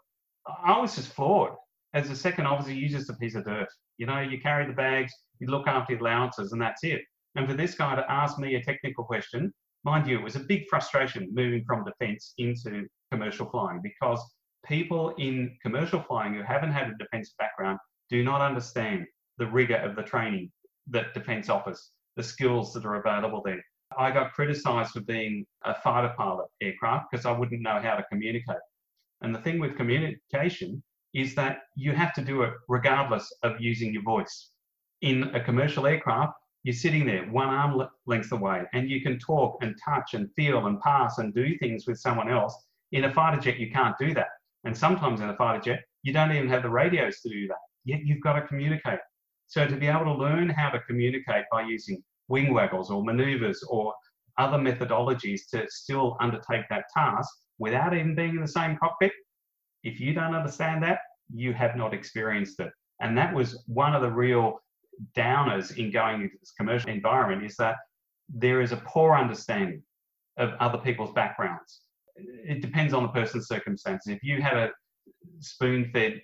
I 0.63 0.79
was 0.79 0.95
just 0.95 1.13
floored. 1.13 1.53
As 1.93 2.09
a 2.09 2.15
second 2.15 2.45
officer, 2.45 2.73
you're 2.73 2.89
just 2.89 3.09
a 3.09 3.13
piece 3.15 3.35
of 3.35 3.45
dirt. 3.45 3.67
You 3.97 4.05
know, 4.05 4.21
you 4.21 4.39
carry 4.39 4.65
the 4.65 4.73
bags, 4.73 5.11
you 5.39 5.47
look 5.47 5.67
after 5.67 5.95
the 5.95 6.01
allowances, 6.01 6.53
and 6.53 6.61
that's 6.61 6.83
it. 6.83 7.01
And 7.35 7.47
for 7.47 7.53
this 7.53 7.75
guy 7.75 7.95
to 7.95 8.11
ask 8.11 8.39
me 8.39 8.55
a 8.55 8.63
technical 8.63 9.03
question, 9.03 9.53
mind 9.83 10.07
you, 10.07 10.17
it 10.17 10.23
was 10.23 10.35
a 10.35 10.41
big 10.41 10.67
frustration 10.69 11.29
moving 11.33 11.63
from 11.65 11.83
defence 11.83 12.33
into 12.37 12.87
commercial 13.11 13.49
flying 13.49 13.81
because 13.83 14.21
people 14.65 15.13
in 15.17 15.57
commercial 15.61 16.01
flying 16.01 16.33
who 16.33 16.43
haven't 16.43 16.71
had 16.71 16.89
a 16.89 16.97
defence 16.97 17.33
background 17.37 17.79
do 18.09 18.23
not 18.23 18.41
understand 18.41 19.05
the 19.37 19.47
rigour 19.47 19.77
of 19.77 19.95
the 19.95 20.03
training 20.03 20.51
that 20.87 21.13
defence 21.13 21.49
offers, 21.49 21.91
the 22.15 22.23
skills 22.23 22.73
that 22.73 22.85
are 22.85 22.95
available 22.95 23.41
there. 23.43 23.61
I 23.97 24.11
got 24.11 24.33
criticised 24.33 24.91
for 24.91 25.01
being 25.01 25.45
a 25.63 25.75
fighter 25.75 26.13
pilot 26.15 26.47
aircraft 26.61 27.07
because 27.11 27.25
I 27.25 27.31
wouldn't 27.31 27.61
know 27.61 27.79
how 27.81 27.95
to 27.95 28.05
communicate. 28.09 28.57
And 29.21 29.35
the 29.35 29.39
thing 29.39 29.59
with 29.59 29.75
communication 29.75 30.81
is 31.13 31.35
that 31.35 31.59
you 31.75 31.91
have 31.93 32.13
to 32.13 32.21
do 32.21 32.43
it 32.43 32.53
regardless 32.67 33.31
of 33.43 33.59
using 33.59 33.93
your 33.93 34.03
voice. 34.03 34.51
In 35.01 35.23
a 35.35 35.43
commercial 35.43 35.87
aircraft, 35.87 36.33
you're 36.63 36.73
sitting 36.73 37.05
there 37.05 37.25
one 37.25 37.49
arm 37.49 37.87
length 38.05 38.31
away 38.31 38.63
and 38.73 38.89
you 38.89 39.01
can 39.01 39.17
talk 39.17 39.57
and 39.61 39.75
touch 39.83 40.13
and 40.13 40.29
feel 40.35 40.67
and 40.67 40.79
pass 40.81 41.17
and 41.17 41.33
do 41.33 41.57
things 41.57 41.85
with 41.87 41.99
someone 41.99 42.31
else. 42.31 42.55
In 42.91 43.05
a 43.05 43.13
fighter 43.13 43.41
jet, 43.41 43.59
you 43.59 43.71
can't 43.71 43.95
do 43.99 44.13
that. 44.13 44.27
And 44.63 44.77
sometimes 44.77 45.21
in 45.21 45.29
a 45.29 45.35
fighter 45.35 45.61
jet, 45.61 45.79
you 46.03 46.13
don't 46.13 46.31
even 46.31 46.49
have 46.49 46.63
the 46.63 46.69
radios 46.69 47.19
to 47.21 47.29
do 47.29 47.47
that. 47.47 47.57
Yet 47.83 48.01
you've 48.05 48.21
got 48.21 48.33
to 48.33 48.47
communicate. 48.47 48.99
So 49.47 49.65
to 49.67 49.75
be 49.75 49.87
able 49.87 50.05
to 50.05 50.13
learn 50.13 50.49
how 50.49 50.69
to 50.69 50.79
communicate 50.81 51.45
by 51.51 51.63
using 51.63 52.03
wing 52.27 52.53
waggles 52.53 52.91
or 52.91 53.03
maneuvers 53.03 53.63
or 53.67 53.93
other 54.37 54.57
methodologies 54.57 55.41
to 55.51 55.65
still 55.67 56.15
undertake 56.21 56.65
that 56.69 56.85
task 56.95 57.29
without 57.59 57.93
even 57.93 58.15
being 58.15 58.35
in 58.35 58.41
the 58.41 58.47
same 58.47 58.77
cockpit 58.77 59.11
if 59.83 59.99
you 59.99 60.13
don't 60.13 60.35
understand 60.35 60.83
that, 60.83 60.99
you 61.33 61.53
have 61.53 61.75
not 61.75 61.93
experienced 61.93 62.59
it. 62.59 62.71
And 62.99 63.17
that 63.17 63.33
was 63.33 63.63
one 63.67 63.95
of 63.95 64.01
the 64.01 64.11
real 64.11 64.61
downers 65.15 65.77
in 65.77 65.91
going 65.91 66.21
into 66.21 66.35
this 66.39 66.51
commercial 66.51 66.89
environment 66.89 67.43
is 67.43 67.55
that 67.57 67.77
there 68.29 68.61
is 68.61 68.71
a 68.71 68.77
poor 68.77 69.15
understanding 69.15 69.81
of 70.37 70.51
other 70.59 70.77
people's 70.77 71.11
backgrounds. 71.13 71.81
It 72.15 72.61
depends 72.61 72.93
on 72.93 73.03
the 73.03 73.09
person's 73.09 73.47
circumstances. 73.47 74.13
If 74.13 74.23
you 74.23 74.41
had 74.41 74.55
a 74.55 74.71
spoon 75.39 75.89
fed 75.91 76.21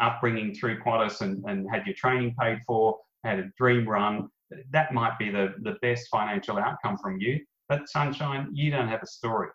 upbringing 0.00 0.54
through 0.54 0.80
Qantas 0.82 1.20
and, 1.20 1.44
and 1.46 1.70
had 1.70 1.86
your 1.86 1.94
training 1.94 2.34
paid 2.40 2.60
for, 2.66 2.98
had 3.24 3.38
a 3.38 3.50
dream 3.56 3.88
run, 3.88 4.28
that 4.70 4.92
might 4.92 5.18
be 5.18 5.30
the, 5.30 5.54
the 5.62 5.76
best 5.82 6.08
financial 6.10 6.58
outcome 6.58 6.98
from 6.98 7.20
you. 7.20 7.40
But 7.68 7.88
Sunshine, 7.88 8.48
you 8.52 8.70
don't 8.70 8.88
have 8.88 9.02
a 9.02 9.06
story 9.06 9.48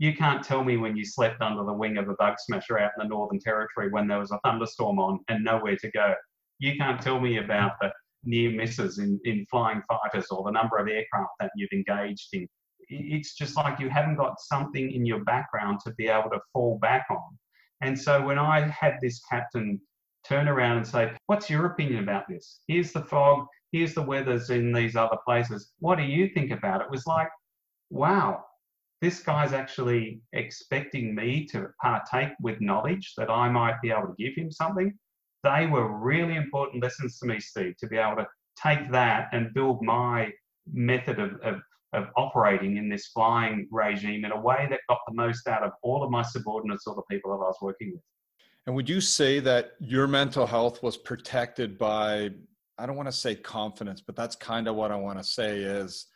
You 0.00 0.16
can't 0.16 0.42
tell 0.42 0.64
me 0.64 0.78
when 0.78 0.96
you 0.96 1.04
slept 1.04 1.42
under 1.42 1.62
the 1.62 1.74
wing 1.74 1.98
of 1.98 2.08
a 2.08 2.14
bug 2.14 2.36
smasher 2.38 2.78
out 2.78 2.92
in 2.96 3.02
the 3.02 3.08
Northern 3.08 3.38
Territory 3.38 3.90
when 3.90 4.08
there 4.08 4.18
was 4.18 4.30
a 4.30 4.40
thunderstorm 4.42 4.98
on 4.98 5.20
and 5.28 5.44
nowhere 5.44 5.76
to 5.76 5.90
go. 5.90 6.14
You 6.58 6.78
can't 6.78 7.02
tell 7.02 7.20
me 7.20 7.36
about 7.36 7.72
the 7.82 7.92
near 8.24 8.50
misses 8.50 8.98
in, 8.98 9.20
in 9.24 9.44
flying 9.50 9.82
fighters 9.86 10.28
or 10.30 10.42
the 10.42 10.52
number 10.52 10.78
of 10.78 10.88
aircraft 10.88 11.32
that 11.38 11.50
you've 11.54 11.72
engaged 11.74 12.28
in. 12.32 12.48
It's 12.88 13.34
just 13.34 13.56
like 13.56 13.78
you 13.78 13.90
haven't 13.90 14.16
got 14.16 14.40
something 14.40 14.90
in 14.90 15.04
your 15.04 15.22
background 15.24 15.80
to 15.84 15.92
be 15.98 16.08
able 16.08 16.30
to 16.30 16.40
fall 16.54 16.78
back 16.80 17.04
on. 17.10 17.38
And 17.82 17.98
so 17.98 18.24
when 18.24 18.38
I 18.38 18.68
had 18.68 18.94
this 19.02 19.20
captain 19.30 19.78
turn 20.26 20.48
around 20.48 20.78
and 20.78 20.86
say, 20.86 21.12
What's 21.26 21.50
your 21.50 21.66
opinion 21.66 22.02
about 22.02 22.24
this? 22.26 22.60
Here's 22.68 22.92
the 22.92 23.02
fog, 23.02 23.44
here's 23.70 23.92
the 23.92 24.02
weathers 24.02 24.48
in 24.48 24.72
these 24.72 24.96
other 24.96 25.18
places. 25.26 25.72
What 25.78 25.98
do 25.98 26.04
you 26.04 26.30
think 26.32 26.52
about 26.52 26.80
it? 26.80 26.84
It 26.84 26.90
was 26.90 27.06
like, 27.06 27.28
wow, 27.90 28.44
this 29.00 29.20
guy's 29.20 29.52
actually 29.52 30.20
expecting 30.32 31.14
me 31.14 31.46
to 31.46 31.68
partake 31.80 32.32
with 32.40 32.60
knowledge 32.60 33.14
that 33.16 33.30
I 33.30 33.48
might 33.48 33.80
be 33.82 33.90
able 33.90 34.08
to 34.08 34.14
give 34.18 34.34
him 34.36 34.50
something. 34.50 34.92
They 35.42 35.66
were 35.66 35.98
really 35.98 36.36
important 36.36 36.82
lessons 36.82 37.18
to 37.18 37.26
me, 37.26 37.40
Steve, 37.40 37.76
to 37.78 37.86
be 37.86 37.96
able 37.96 38.16
to 38.16 38.26
take 38.62 38.90
that 38.90 39.30
and 39.32 39.54
build 39.54 39.82
my 39.82 40.30
method 40.70 41.18
of, 41.18 41.40
of, 41.40 41.60
of 41.94 42.08
operating 42.16 42.76
in 42.76 42.90
this 42.90 43.06
flying 43.06 43.66
regime 43.70 44.26
in 44.26 44.32
a 44.32 44.40
way 44.40 44.66
that 44.68 44.80
got 44.88 44.98
the 45.08 45.14
most 45.14 45.48
out 45.48 45.62
of 45.62 45.72
all 45.82 46.02
of 46.02 46.10
my 46.10 46.22
subordinates 46.22 46.86
or 46.86 46.94
the 46.94 47.02
people 47.10 47.30
that 47.30 47.42
I 47.42 47.48
was 47.48 47.56
working 47.62 47.92
with. 47.92 48.02
And 48.66 48.76
would 48.76 48.88
you 48.88 49.00
say 49.00 49.40
that 49.40 49.72
your 49.80 50.06
mental 50.06 50.46
health 50.46 50.82
was 50.82 50.98
protected 50.98 51.78
by, 51.78 52.30
I 52.76 52.84
don't 52.84 52.96
want 52.96 53.08
to 53.08 53.16
say 53.16 53.34
confidence, 53.34 54.02
but 54.02 54.14
that's 54.14 54.36
kind 54.36 54.68
of 54.68 54.76
what 54.76 54.92
I 54.92 54.96
want 54.96 55.18
to 55.18 55.24
say 55.24 55.60
is 55.60 56.06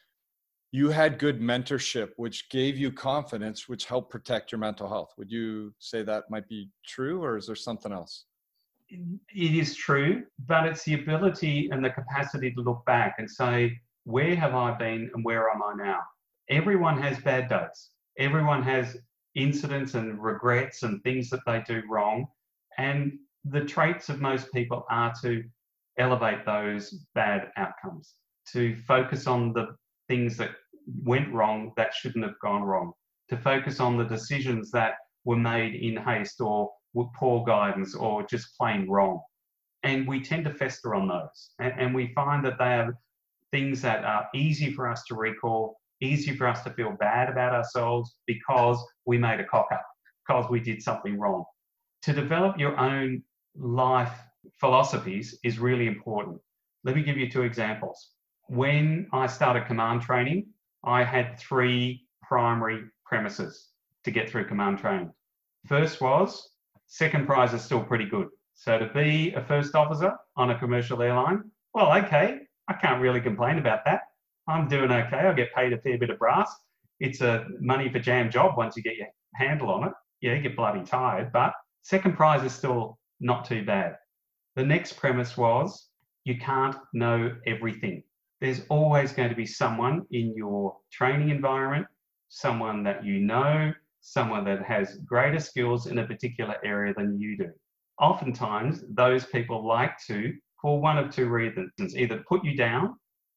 you 0.74 0.90
had 0.90 1.20
good 1.20 1.40
mentorship, 1.40 2.10
which 2.16 2.50
gave 2.50 2.76
you 2.76 2.90
confidence, 2.90 3.68
which 3.68 3.84
helped 3.84 4.10
protect 4.10 4.50
your 4.50 4.58
mental 4.58 4.88
health. 4.88 5.14
Would 5.16 5.30
you 5.30 5.72
say 5.78 6.02
that 6.02 6.24
might 6.30 6.48
be 6.48 6.68
true, 6.84 7.22
or 7.22 7.36
is 7.36 7.46
there 7.46 7.54
something 7.54 7.92
else? 7.92 8.24
It 8.88 9.20
is 9.54 9.76
true, 9.76 10.24
but 10.48 10.66
it's 10.66 10.82
the 10.82 10.94
ability 10.94 11.68
and 11.70 11.84
the 11.84 11.90
capacity 11.90 12.50
to 12.50 12.60
look 12.60 12.84
back 12.86 13.14
and 13.18 13.30
say, 13.30 13.78
where 14.02 14.34
have 14.34 14.56
I 14.56 14.76
been 14.76 15.12
and 15.14 15.24
where 15.24 15.48
am 15.48 15.62
I 15.62 15.74
now? 15.76 16.00
Everyone 16.50 17.00
has 17.00 17.20
bad 17.20 17.48
days. 17.48 17.90
Everyone 18.18 18.64
has 18.64 18.96
incidents 19.36 19.94
and 19.94 20.20
regrets 20.20 20.82
and 20.82 21.00
things 21.04 21.30
that 21.30 21.42
they 21.46 21.62
do 21.68 21.84
wrong. 21.88 22.26
And 22.78 23.16
the 23.44 23.64
traits 23.64 24.08
of 24.08 24.20
most 24.20 24.52
people 24.52 24.86
are 24.90 25.14
to 25.22 25.44
elevate 26.00 26.44
those 26.44 26.90
bad 27.14 27.52
outcomes, 27.56 28.14
to 28.54 28.74
focus 28.74 29.28
on 29.28 29.52
the 29.52 29.76
things 30.08 30.36
that 30.36 30.50
went 31.02 31.32
wrong 31.32 31.72
that 31.76 31.94
shouldn't 31.94 32.24
have 32.24 32.38
gone 32.40 32.62
wrong, 32.62 32.92
to 33.28 33.36
focus 33.36 33.80
on 33.80 33.96
the 33.96 34.04
decisions 34.04 34.70
that 34.70 34.94
were 35.24 35.36
made 35.36 35.74
in 35.74 35.96
haste 35.96 36.40
or 36.40 36.70
were 36.92 37.06
poor 37.16 37.44
guidance 37.44 37.94
or 37.94 38.22
just 38.24 38.56
plain 38.58 38.88
wrong. 38.88 39.20
And 39.82 40.06
we 40.06 40.20
tend 40.22 40.44
to 40.44 40.54
fester 40.54 40.94
on 40.94 41.08
those. 41.08 41.50
And, 41.58 41.72
and 41.78 41.94
we 41.94 42.12
find 42.14 42.44
that 42.44 42.58
they 42.58 42.74
are 42.74 42.98
things 43.50 43.82
that 43.82 44.04
are 44.04 44.28
easy 44.34 44.72
for 44.72 44.88
us 44.88 45.04
to 45.04 45.14
recall, 45.14 45.78
easy 46.00 46.34
for 46.36 46.46
us 46.46 46.62
to 46.64 46.70
feel 46.70 46.92
bad 46.98 47.28
about 47.28 47.52
ourselves 47.52 48.16
because 48.26 48.82
we 49.04 49.18
made 49.18 49.40
a 49.40 49.44
cock 49.44 49.68
up, 49.72 49.84
because 50.26 50.50
we 50.50 50.60
did 50.60 50.82
something 50.82 51.18
wrong. 51.18 51.44
To 52.02 52.12
develop 52.12 52.58
your 52.58 52.78
own 52.78 53.22
life 53.56 54.12
philosophies 54.58 55.38
is 55.42 55.58
really 55.58 55.86
important. 55.86 56.40
Let 56.84 56.96
me 56.96 57.02
give 57.02 57.16
you 57.16 57.30
two 57.30 57.42
examples. 57.42 58.10
When 58.48 59.08
I 59.12 59.26
started 59.26 59.66
command 59.66 60.02
training, 60.02 60.46
I 60.86 61.04
had 61.04 61.38
three 61.38 62.06
primary 62.22 62.82
premises 63.04 63.68
to 64.04 64.10
get 64.10 64.28
through 64.28 64.46
command 64.46 64.78
training. 64.78 65.12
First 65.66 66.00
was 66.00 66.50
second 66.86 67.26
prize 67.26 67.54
is 67.54 67.62
still 67.62 67.82
pretty 67.82 68.04
good. 68.04 68.28
So 68.54 68.78
to 68.78 68.86
be 68.92 69.32
a 69.32 69.42
first 69.42 69.74
officer 69.74 70.14
on 70.36 70.50
a 70.50 70.58
commercial 70.58 71.02
airline, 71.02 71.50
well, 71.72 71.92
okay, 72.04 72.40
I 72.68 72.74
can't 72.74 73.00
really 73.00 73.20
complain 73.20 73.58
about 73.58 73.84
that. 73.84 74.02
I'm 74.46 74.68
doing 74.68 74.92
okay. 74.92 75.16
I 75.16 75.32
get 75.32 75.54
paid 75.54 75.72
a 75.72 75.78
fair 75.78 75.98
bit 75.98 76.10
of 76.10 76.18
brass. 76.18 76.54
It's 77.00 77.20
a 77.20 77.46
money 77.60 77.90
for 77.90 77.98
jam 77.98 78.30
job 78.30 78.56
once 78.56 78.76
you 78.76 78.82
get 78.82 78.96
your 78.96 79.08
handle 79.34 79.70
on 79.70 79.88
it. 79.88 79.92
Yeah, 80.20 80.34
you 80.34 80.42
get 80.42 80.56
bloody 80.56 80.84
tired, 80.84 81.32
but 81.32 81.52
second 81.82 82.14
prize 82.14 82.44
is 82.44 82.52
still 82.52 82.98
not 83.20 83.44
too 83.44 83.64
bad. 83.64 83.96
The 84.54 84.64
next 84.64 84.94
premise 84.94 85.36
was 85.36 85.88
you 86.24 86.38
can't 86.38 86.76
know 86.92 87.34
everything 87.46 88.02
there's 88.44 88.60
always 88.68 89.10
going 89.12 89.30
to 89.30 89.34
be 89.34 89.46
someone 89.46 90.02
in 90.10 90.34
your 90.36 90.76
training 90.92 91.30
environment, 91.30 91.86
someone 92.28 92.82
that 92.82 93.02
you 93.02 93.18
know, 93.18 93.72
someone 94.02 94.44
that 94.44 94.62
has 94.62 94.98
greater 95.06 95.40
skills 95.40 95.86
in 95.86 95.96
a 95.96 96.06
particular 96.06 96.56
area 96.62 96.92
than 96.94 97.18
you 97.18 97.38
do. 97.38 97.48
Oftentimes, 98.02 98.84
those 98.90 99.24
people 99.24 99.66
like 99.66 99.96
to, 100.08 100.34
for 100.60 100.78
one 100.78 100.98
of 100.98 101.10
two 101.10 101.30
reasons, 101.30 101.96
either 101.96 102.22
put 102.28 102.44
you 102.44 102.54
down 102.54 102.96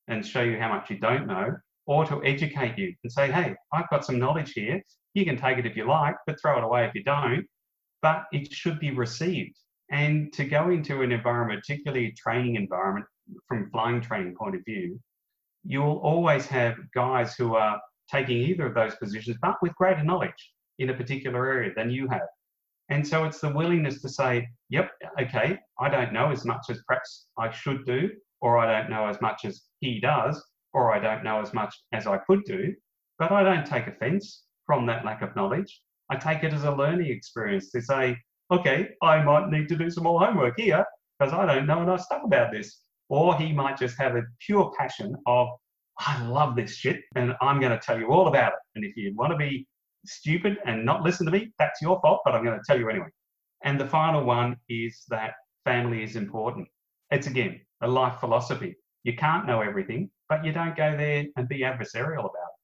and 0.10 0.26
show 0.26 0.41
you 0.41 0.60
how 0.60 0.67
much 0.67 0.89
you 0.89 1.00
don't 1.00 1.26
know, 1.26 1.56
or 1.86 2.06
to 2.06 2.22
educate 2.26 2.78
you 2.78 2.93
and 3.02 3.10
say, 3.10 3.32
hey, 3.32 3.56
I've 3.72 3.89
got 3.89 4.04
some 4.04 4.20
knowledge 4.20 4.52
here. 4.52 4.82
You 5.13 5.24
can 5.24 5.38
take 5.38 5.58
it 5.58 5.65
if 5.65 5.78
you 5.78 5.88
like, 5.88 6.15
but 6.26 6.36
throw 6.41 6.58
it 6.58 6.65
away 6.65 6.86
if 6.86 6.93
you 6.93 7.06
don't. 7.06 7.46
But 8.02 8.26
it 8.34 8.52
should 8.52 8.78
be 8.78 8.91
received. 8.91 9.56
And 9.89 10.34
to 10.34 10.43
go 10.43 10.70
into 10.70 11.02
an 11.02 11.13
environment, 11.13 11.62
particularly 11.65 12.08
a 12.08 12.13
training 12.13 12.56
environment, 12.56 13.06
from 13.48 13.70
flying 13.72 14.02
training 14.02 14.36
point 14.36 14.56
of 14.56 14.62
view, 14.66 15.00
you 15.63 15.82
will 15.82 15.98
always 15.98 16.46
have 16.48 16.76
guys 16.94 17.36
who 17.36 17.56
are 17.56 17.80
taking 18.10 18.38
either 18.38 18.68
of 18.68 18.74
those 18.74 18.96
positions, 18.96 19.38
but 19.42 19.56
with 19.62 19.76
greater 19.76 20.04
knowledge 20.04 20.54
in 20.80 20.90
a 20.90 20.94
particular 20.94 21.46
area 21.48 21.72
than 21.76 21.90
you 21.90 22.08
have. 22.08 22.28
And 22.90 23.06
so 23.06 23.26
it's 23.26 23.42
the 23.42 23.50
willingness 23.50 24.02
to 24.02 24.10
say, 24.10 24.48
yep, 24.70 24.92
okay, 25.20 25.60
I 25.80 25.90
don't 25.90 26.13
know 26.13 26.32
as 26.32 26.46
much 26.46 26.68
as 26.70 26.82
perhaps 26.88 27.28
I 27.38 27.52
should 27.52 27.86
do, 27.86 28.10
or 28.40 28.58
I 28.58 28.80
don't 28.80 28.90
know 28.90 29.08
as 29.08 29.20
much 29.20 29.44
as 29.44 29.63
he 29.82 30.00
does, 30.00 30.42
or 30.74 30.94
I 30.94 31.00
don't 31.00 31.24
know 31.24 31.42
as 31.42 31.54
much 31.54 31.76
as 31.92 32.08
I 32.08 32.18
could 32.20 32.44
do, 32.46 32.74
but 33.20 33.32
I 33.32 33.44
don't 33.44 33.66
take 33.66 33.88
offense 33.88 34.44
from 34.66 34.86
that 34.86 35.04
lack 35.04 35.22
of 35.22 35.36
knowledge. 35.36 35.82
I 36.10 36.16
take 36.16 36.44
it 36.44 36.54
as 36.54 36.63
a 36.63 36.72
learning 36.72 37.12
experience 37.12 37.72
to 37.72 37.82
say, 37.82 38.16
okay, 38.52 38.90
I 39.02 39.22
might 39.22 39.50
need 39.50 39.68
to 39.70 39.76
do 39.76 39.90
some 39.90 40.06
more 40.06 40.22
homework 40.22 40.58
here 40.58 40.86
because 41.20 41.34
I 41.34 41.46
don't 41.46 41.68
know 41.68 41.82
enough 41.82 42.02
stuff 42.02 42.22
about 42.24 42.52
this. 42.52 42.82
Or 43.10 43.36
he 43.38 43.54
might 43.54 43.78
just 43.78 43.98
have 43.98 44.15
a 44.15 44.24
pure 44.46 44.72
passion 44.78 45.15
of, 45.26 45.48
I 46.00 46.26
love 46.28 46.56
this 46.56 46.76
shit 46.76 47.02
and 47.15 47.34
I'm 47.41 47.60
going 47.60 47.72
to 47.72 47.80
tell 47.80 47.98
you 48.00 48.12
all 48.12 48.28
about 48.28 48.54
it. 48.54 48.60
And 48.76 48.86
if 48.86 48.96
you 48.98 49.13
want 49.15 49.32
to 49.32 49.38
be 49.38 49.67
stupid 50.06 50.58
and 50.65 50.86
not 50.86 51.04
listen 51.04 51.26
to 51.26 51.32
me, 51.32 51.52
that's 51.58 51.82
your 51.82 52.00
fault, 52.02 52.22
but 52.26 52.36
I'm 52.36 52.43
going 52.43 52.58
to 52.58 52.63
tell 52.65 52.78
you 52.78 52.89
anyway. 52.89 53.08
And 53.63 53.80
the 53.80 53.88
final 53.88 54.24
one 54.24 54.58
is 54.70 55.04
that 55.10 55.34
family 55.65 56.04
is 56.04 56.15
important. 56.15 56.67
It's 57.12 57.28
again 57.28 57.62
a 57.82 57.88
life 57.88 58.20
philosophy. 58.20 58.76
You 59.04 59.15
can't 59.15 59.48
know 59.48 59.62
everything, 59.62 60.10
but 60.30 60.43
you 60.43 60.52
don't 60.52 60.76
go 60.76 60.96
there 60.96 61.26
and 61.36 61.48
be 61.48 61.60
adversarial 61.60 62.20
about 62.20 62.26
it. 62.26 62.58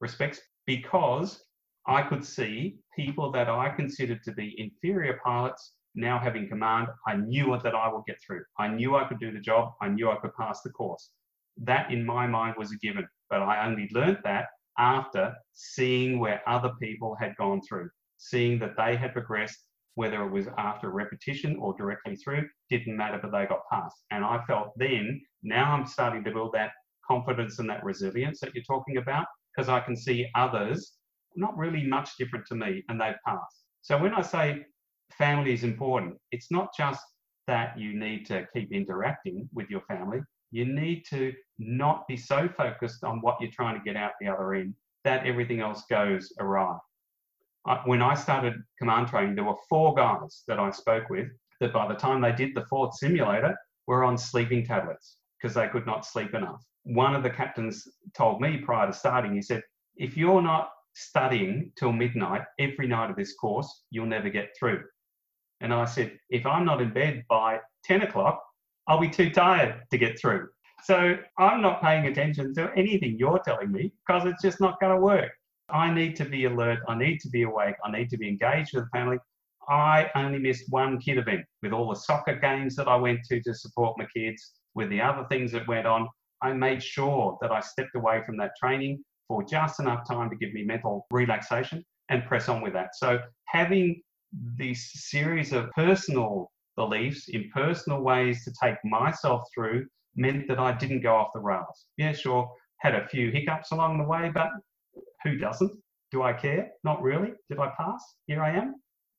Respects 0.00 0.40
because 0.66 1.42
I 1.86 2.02
could 2.02 2.24
see 2.24 2.78
people 2.94 3.32
that 3.32 3.48
I 3.48 3.70
considered 3.70 4.22
to 4.24 4.32
be 4.32 4.54
inferior 4.58 5.18
pilots 5.24 5.74
now 5.98 6.18
having 6.18 6.48
command, 6.48 6.88
I 7.06 7.16
knew 7.16 7.58
that 7.62 7.74
I 7.74 7.92
would 7.92 8.04
get 8.06 8.18
through. 8.24 8.44
I 8.58 8.68
knew 8.68 8.96
I 8.96 9.04
could 9.04 9.20
do 9.20 9.32
the 9.32 9.40
job. 9.40 9.72
I 9.82 9.88
knew 9.88 10.10
I 10.10 10.16
could 10.16 10.34
pass 10.34 10.62
the 10.62 10.70
course. 10.70 11.10
That 11.58 11.90
in 11.90 12.06
my 12.06 12.26
mind 12.26 12.54
was 12.56 12.72
a 12.72 12.76
given, 12.76 13.06
but 13.28 13.42
I 13.42 13.66
only 13.66 13.88
learned 13.92 14.18
that 14.24 14.46
after 14.78 15.34
seeing 15.54 16.20
where 16.20 16.40
other 16.48 16.72
people 16.80 17.16
had 17.20 17.36
gone 17.36 17.60
through, 17.68 17.90
seeing 18.16 18.58
that 18.60 18.76
they 18.76 18.96
had 18.96 19.12
progressed, 19.12 19.58
whether 19.96 20.22
it 20.22 20.30
was 20.30 20.46
after 20.56 20.90
repetition 20.90 21.56
or 21.60 21.74
directly 21.76 22.14
through, 22.14 22.48
didn't 22.70 22.96
matter, 22.96 23.18
but 23.20 23.32
they 23.32 23.46
got 23.46 23.68
past. 23.70 23.96
And 24.12 24.24
I 24.24 24.40
felt 24.46 24.72
then, 24.76 25.20
now 25.42 25.72
I'm 25.72 25.86
starting 25.86 26.22
to 26.24 26.30
build 26.30 26.52
that 26.54 26.70
confidence 27.04 27.58
and 27.58 27.68
that 27.68 27.82
resilience 27.82 28.38
that 28.40 28.54
you're 28.54 28.62
talking 28.62 28.98
about, 28.98 29.26
because 29.56 29.68
I 29.68 29.80
can 29.80 29.96
see 29.96 30.28
others 30.36 30.92
not 31.34 31.56
really 31.56 31.84
much 31.84 32.10
different 32.16 32.46
to 32.46 32.54
me 32.54 32.84
and 32.88 33.00
they've 33.00 33.14
passed. 33.26 33.64
So 33.82 33.98
when 33.98 34.14
I 34.14 34.22
say 34.22 34.64
family 35.12 35.52
is 35.52 35.64
important. 35.64 36.16
It's 36.32 36.50
not 36.50 36.68
just 36.76 37.02
that 37.46 37.78
you 37.78 37.98
need 37.98 38.26
to 38.26 38.46
keep 38.54 38.72
interacting 38.72 39.48
with 39.52 39.68
your 39.70 39.80
family. 39.82 40.20
You 40.50 40.64
need 40.66 41.04
to 41.10 41.32
not 41.58 42.06
be 42.06 42.16
so 42.16 42.48
focused 42.56 43.04
on 43.04 43.20
what 43.20 43.40
you're 43.40 43.50
trying 43.50 43.78
to 43.78 43.84
get 43.84 43.96
out 43.96 44.12
the 44.20 44.28
other 44.28 44.54
end 44.54 44.74
that 45.04 45.26
everything 45.26 45.60
else 45.60 45.84
goes 45.88 46.32
awry. 46.38 46.76
when 47.84 48.02
I 48.02 48.14
started 48.14 48.54
command 48.78 49.08
training, 49.08 49.34
there 49.34 49.44
were 49.44 49.56
four 49.68 49.94
guys 49.94 50.42
that 50.48 50.58
I 50.58 50.70
spoke 50.70 51.10
with 51.10 51.28
that 51.60 51.72
by 51.72 51.86
the 51.86 51.94
time 51.94 52.20
they 52.20 52.32
did 52.32 52.54
the 52.54 52.66
fourth 52.66 52.94
simulator 52.94 53.54
were 53.86 54.04
on 54.04 54.16
sleeping 54.16 54.64
tablets 54.64 55.16
because 55.40 55.54
they 55.54 55.68
could 55.68 55.86
not 55.86 56.06
sleep 56.06 56.34
enough. 56.34 56.62
One 56.84 57.14
of 57.14 57.22
the 57.22 57.30
captains 57.30 57.86
told 58.14 58.40
me 58.40 58.58
prior 58.58 58.86
to 58.86 58.92
starting, 58.92 59.34
he 59.34 59.42
said, 59.42 59.62
if 59.96 60.16
you're 60.16 60.42
not 60.42 60.70
studying 60.94 61.72
till 61.78 61.92
midnight 61.92 62.42
every 62.58 62.86
night 62.86 63.10
of 63.10 63.16
this 63.16 63.34
course, 63.34 63.84
you'll 63.90 64.06
never 64.06 64.30
get 64.30 64.50
through. 64.58 64.82
And 65.60 65.72
I 65.72 65.84
said, 65.84 66.18
if 66.30 66.46
I'm 66.46 66.64
not 66.64 66.80
in 66.80 66.92
bed 66.92 67.24
by 67.28 67.58
10 67.84 68.02
o'clock, 68.02 68.42
I'll 68.86 69.00
be 69.00 69.08
too 69.08 69.30
tired 69.30 69.82
to 69.90 69.98
get 69.98 70.18
through. 70.18 70.48
So 70.84 71.16
I'm 71.38 71.60
not 71.60 71.82
paying 71.82 72.06
attention 72.06 72.54
to 72.54 72.70
anything 72.76 73.16
you're 73.18 73.40
telling 73.44 73.72
me 73.72 73.92
because 74.06 74.24
it's 74.26 74.42
just 74.42 74.60
not 74.60 74.80
going 74.80 74.94
to 74.94 75.00
work. 75.00 75.32
I 75.68 75.92
need 75.92 76.16
to 76.16 76.24
be 76.24 76.44
alert. 76.44 76.78
I 76.88 76.96
need 76.96 77.18
to 77.20 77.28
be 77.28 77.42
awake. 77.42 77.74
I 77.84 77.90
need 77.90 78.08
to 78.10 78.16
be 78.16 78.28
engaged 78.28 78.70
with 78.74 78.84
the 78.84 78.98
family. 78.98 79.18
I 79.68 80.10
only 80.14 80.38
missed 80.38 80.64
one 80.70 80.98
kid 80.98 81.18
event 81.18 81.44
with 81.62 81.72
all 81.72 81.90
the 81.90 81.96
soccer 81.96 82.36
games 82.36 82.74
that 82.76 82.88
I 82.88 82.96
went 82.96 83.20
to 83.24 83.42
to 83.42 83.54
support 83.54 83.98
my 83.98 84.06
kids, 84.16 84.52
with 84.74 84.88
the 84.88 85.00
other 85.00 85.26
things 85.28 85.52
that 85.52 85.68
went 85.68 85.86
on. 85.86 86.08
I 86.42 86.52
made 86.52 86.82
sure 86.82 87.36
that 87.42 87.50
I 87.50 87.60
stepped 87.60 87.96
away 87.96 88.22
from 88.24 88.36
that 88.38 88.52
training 88.58 89.02
for 89.26 89.42
just 89.42 89.80
enough 89.80 90.08
time 90.08 90.30
to 90.30 90.36
give 90.36 90.54
me 90.54 90.62
mental 90.62 91.06
relaxation 91.10 91.84
and 92.08 92.24
press 92.24 92.48
on 92.48 92.62
with 92.62 92.72
that. 92.72 92.94
So 92.94 93.20
having 93.46 94.00
this 94.32 94.90
series 94.94 95.52
of 95.52 95.70
personal 95.72 96.50
beliefs 96.76 97.28
in 97.28 97.50
personal 97.52 98.00
ways 98.00 98.44
to 98.44 98.52
take 98.62 98.76
myself 98.84 99.42
through 99.54 99.86
meant 100.16 100.48
that 100.48 100.58
I 100.58 100.72
didn't 100.72 101.02
go 101.02 101.14
off 101.14 101.30
the 101.34 101.40
rails. 101.40 101.86
Yeah, 101.96 102.12
sure, 102.12 102.50
had 102.78 102.94
a 102.94 103.08
few 103.08 103.30
hiccups 103.30 103.72
along 103.72 103.98
the 103.98 104.04
way, 104.04 104.30
but 104.32 104.50
who 105.24 105.36
doesn't? 105.36 105.72
Do 106.10 106.22
I 106.22 106.32
care? 106.32 106.70
Not 106.84 107.02
really. 107.02 107.32
Did 107.48 107.58
I 107.58 107.72
pass? 107.76 108.02
Here 108.26 108.42
I 108.42 108.50
am. 108.56 108.76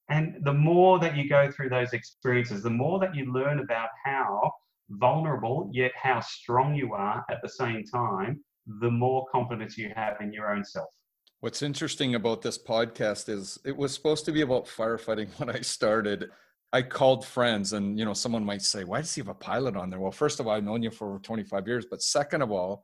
And 0.10 0.38
the 0.44 0.54
more 0.54 1.00
that 1.00 1.16
you 1.16 1.30
go 1.30 1.52
through 1.52 1.70
those 1.70 1.94
experiences, 1.94 2.64
the 2.64 2.70
more 2.70 3.00
that 3.00 3.16
you 3.16 3.32
learn 3.32 3.60
about 3.60 3.90
how 4.04 4.52
vulnerable 4.90 5.70
yet 5.72 5.92
how 5.96 6.20
strong 6.20 6.74
you 6.74 6.94
are 6.94 7.24
at 7.30 7.42
the 7.44 7.50
same 7.50 7.84
time, 7.84 8.44
the 8.82 8.90
more 8.90 9.28
confidence 9.32 9.78
you 9.78 9.92
have 9.96 10.18
in 10.20 10.34
your 10.34 10.52
own 10.52 10.64
self. 10.64 10.90
What's 11.42 11.62
interesting 11.62 12.16
about 12.16 12.42
this 12.42 12.58
podcast 12.58 13.30
is 13.30 13.58
it 13.64 13.76
was 13.76 13.94
supposed 13.94 14.26
to 14.26 14.34
be 14.34 14.42
about 14.42 14.66
firefighting 14.66 15.30
when 15.40 15.50
I 15.50 15.62
started. 15.62 16.30
I 16.74 16.82
called 16.82 17.26
friends, 17.26 17.72
and 17.74 17.98
you 17.98 18.04
know, 18.04 18.14
someone 18.14 18.44
might 18.44 18.62
say, 18.62 18.84
"Why 18.84 19.00
does 19.00 19.16
he 19.16 19.22
have 19.22 19.30
a 19.30 19.34
pilot 19.34 19.78
on 19.78 19.90
there?" 19.90 20.00
Well, 20.02 20.12
first 20.12 20.40
of 20.40 20.48
all, 20.48 20.54
I've 20.54 20.66
known 20.66 20.84
you 20.84 20.92
for 20.92 21.18
25 21.20 21.66
years, 21.66 21.86
but 21.90 22.02
second 22.02 22.42
of 22.42 22.52
all, 22.52 22.84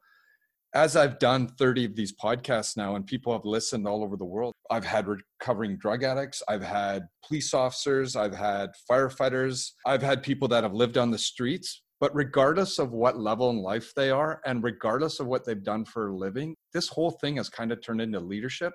as 0.74 0.96
I've 0.96 1.20
done 1.20 1.48
30 1.48 1.86
of 1.86 1.96
these 1.96 2.13
podcasts 2.15 2.78
now 2.78 2.96
and 2.96 3.06
people 3.06 3.34
have 3.34 3.46
listened 3.46 3.88
all 3.88 4.04
over 4.04 4.15
the 4.15 4.26
world, 4.26 4.54
I've 4.72 4.86
had 4.86 5.08
recovering 5.08 5.78
drug 5.78 6.04
addicts, 6.04 6.41
I've 6.48 6.63
had 6.63 7.08
police 7.28 7.54
officers, 7.54 8.15
I've 8.15 8.36
had 8.36 8.72
firefighters, 8.89 9.72
I've 9.86 10.02
had 10.02 10.24
people 10.24 10.48
that 10.48 10.63
have 10.63 10.74
lived 10.74 10.98
on 10.98 11.12
the 11.12 11.18
streets. 11.18 11.82
But 11.99 12.13
regardless 12.15 12.77
of 12.77 12.91
what 12.91 13.17
level 13.17 13.49
in 13.49 13.58
life 13.58 13.93
they 13.95 14.10
are, 14.10 14.41
and 14.45 14.63
regardless 14.63 15.19
of 15.19 15.27
what 15.27 15.45
they've 15.45 15.63
done 15.63 15.86
for 15.86 16.10
a 16.10 16.15
living, 16.15 16.55
this 16.73 16.89
whole 16.89 17.12
thing 17.12 17.38
has 17.38 17.49
kind 17.49 17.71
of 17.71 17.81
turned 17.81 18.01
into 18.01 18.19
leadership. 18.19 18.73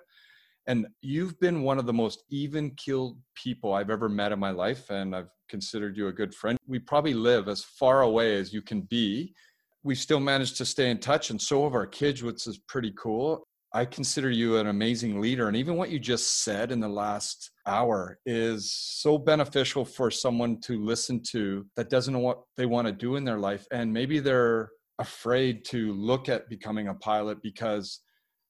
And 0.67 0.87
you've 1.03 1.39
been 1.41 1.63
one 1.63 1.79
of 1.79 1.87
the 1.87 1.93
most 1.93 2.25
even 2.31 2.71
keeled 2.77 3.19
people 3.35 3.75
I've 3.75 3.91
ever 3.91 4.09
met 4.09 4.33
in 4.33 4.39
my 4.39 4.51
life. 4.51 4.91
And 4.91 5.15
I've 5.15 5.31
considered 5.49 5.97
you 5.97 6.09
a 6.09 6.13
good 6.13 6.35
friend. 6.35 6.59
We 6.67 6.79
probably 6.79 7.15
live 7.15 7.49
as 7.49 7.65
far 7.65 8.03
away 8.03 8.37
as 8.37 8.53
you 8.53 8.63
can 8.63 8.83
be 8.83 9.35
we 9.83 9.95
still 9.95 10.21
managed 10.21 10.57
to 10.59 10.67
stay 10.67 10.91
in 10.91 10.99
touch 10.99 11.31
and 11.31 11.41
so 11.41 11.65
have 11.65 11.75
our 11.75 11.87
kids 11.87 12.23
which 12.23 12.47
is 12.47 12.59
pretty 12.69 12.93
cool 12.97 13.43
i 13.73 13.85
consider 13.85 14.31
you 14.31 14.57
an 14.57 14.69
amazing 14.69 15.21
leader 15.21 15.49
and 15.49 15.57
even 15.57 15.77
what 15.77 15.91
you 15.91 15.99
just 15.99 16.43
said 16.43 16.73
in 16.73 16.81
the 16.81 16.89
last 16.89 17.51
hour 17.67 18.19
is 18.27 18.73
so 18.73 19.19
beneficial 19.19 19.85
for 19.85 20.11
someone 20.11 20.61
to 20.61 20.83
listen 20.83 21.23
to 21.23 21.67
that 21.77 21.91
doesn't 21.91 22.15
know 22.15 22.21
what 22.21 22.43
they 22.57 22.67
want 22.67 22.87
to 22.87 22.93
do 22.93 23.17
in 23.17 23.25
their 23.25 23.39
life 23.39 23.67
and 23.73 23.93
maybe 23.93 24.19
they're 24.19 24.71
afraid 24.99 25.65
to 25.65 25.93
look 25.95 26.29
at 26.29 26.49
becoming 26.49 26.89
a 26.89 26.95
pilot 26.95 27.43
because 27.43 28.01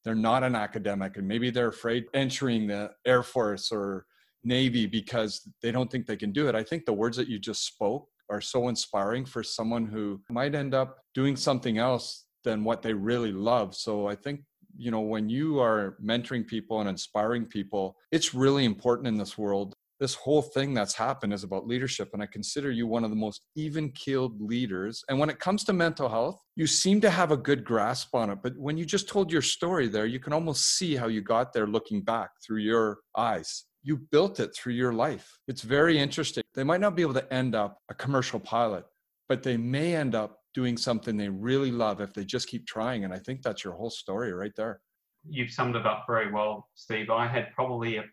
they're 0.05 0.15
not 0.15 0.43
an 0.43 0.55
academic 0.55 1.17
and 1.17 1.29
maybe 1.29 1.51
they're 1.51 1.69
afraid 1.69 2.05
entering 2.15 2.67
the 2.67 2.91
air 3.07 3.23
force 3.23 3.71
or 3.71 4.07
navy 4.43 4.87
because 4.87 5.47
they 5.63 5.71
don't 5.71 5.91
think 5.91 6.07
they 6.07 6.17
can 6.17 6.33
do 6.33 6.49
it 6.49 6.55
i 6.55 6.63
think 6.63 6.85
the 6.87 6.93
words 6.93 7.17
that 7.17 7.29
you 7.29 7.39
just 7.39 7.67
spoke 7.67 8.09
are 8.31 8.41
so 8.41 8.69
inspiring 8.69 9.25
for 9.27 9.43
someone 9.43 9.87
who 9.87 10.21
might 10.31 10.55
end 10.55 10.73
up 10.73 10.99
doing 11.15 11.37
something 11.37 11.79
else 11.79 12.25
than 12.45 12.65
what 12.65 12.83
they 12.83 12.95
really 12.95 13.33
love. 13.33 13.75
So 13.75 14.07
I 14.07 14.15
think 14.15 14.41
you 14.81 14.91
know 14.91 15.01
when 15.01 15.29
you 15.29 15.61
are 15.61 15.97
mentoring 16.03 16.47
people 16.47 16.81
and 16.81 16.89
inspiring 16.89 17.45
people 17.45 17.97
it's 18.11 18.35
really 18.35 18.65
important 18.65 19.07
in 19.07 19.17
this 19.17 19.37
world 19.37 19.75
this 19.99 20.15
whole 20.15 20.41
thing 20.41 20.73
that's 20.73 20.95
happened 20.95 21.33
is 21.35 21.45
about 21.45 21.67
leadership 21.67 22.09
and 22.15 22.23
i 22.23 22.27
consider 22.27 22.71
you 22.71 22.87
one 22.87 23.05
of 23.05 23.11
the 23.11 23.17
most 23.17 23.43
even 23.57 23.91
keeled 23.93 24.41
leaders 24.41 25.05
and 25.09 25.19
when 25.19 25.29
it 25.29 25.39
comes 25.39 25.65
to 25.65 25.73
mental 25.73 26.09
health 26.09 26.41
you 26.57 26.67
seem 26.67 27.01
to 27.01 27.11
have 27.11 27.31
a 27.31 27.37
good 27.37 27.65
grasp 27.65 28.15
on 28.15 28.31
it 28.31 28.39
but 28.43 28.57
when 28.57 28.79
you 28.79 28.85
just 28.85 29.09
told 29.09 29.31
your 29.31 29.43
story 29.43 29.87
there 29.87 30.07
you 30.07 30.19
can 30.19 30.33
almost 30.33 30.77
see 30.77 30.97
how 30.97 31.09
you 31.09 31.21
got 31.21 31.53
there 31.53 31.67
looking 31.67 32.01
back 32.01 32.31
through 32.45 32.61
your 32.61 32.99
eyes 33.17 33.65
you 33.83 33.97
built 33.97 34.41
it 34.41 34.55
through 34.55 34.75
your 34.75 34.93
life. 34.93 35.39
It's 35.49 35.63
very 35.63 35.99
interesting. 35.99 36.43
They 36.55 36.65
might 36.65 36.81
not 36.81 36.95
be 36.95 37.03
able 37.03 37.15
to 37.15 37.33
end 37.33 37.55
up 37.55 37.79
a 37.89 37.95
commercial 37.95 38.41
pilot, 38.41 38.85
but 39.29 39.43
they 39.43 39.57
may 39.57 39.95
end 39.95 40.15
up 40.15 40.40
doing 40.55 40.77
something 40.77 41.17
they 41.17 41.29
really 41.29 41.71
love 41.71 42.01
if 42.01 42.13
they 42.13 42.25
just 42.25 42.49
keep 42.49 42.67
trying. 42.67 43.05
And 43.05 43.13
I 43.13 43.19
think 43.19 43.43
that's 43.43 43.65
your 43.65 43.75
whole 43.75 43.91
story 43.91 44.33
right 44.33 44.53
there. 44.57 44.81
You've 45.29 45.51
summed 45.51 45.77
it 45.77 45.87
up 45.87 46.05
very 46.07 46.33
well, 46.33 46.69
Steve. 46.75 47.11
I 47.11 47.27
had 47.27 47.53
probably, 47.55 47.99
a, 47.99 48.05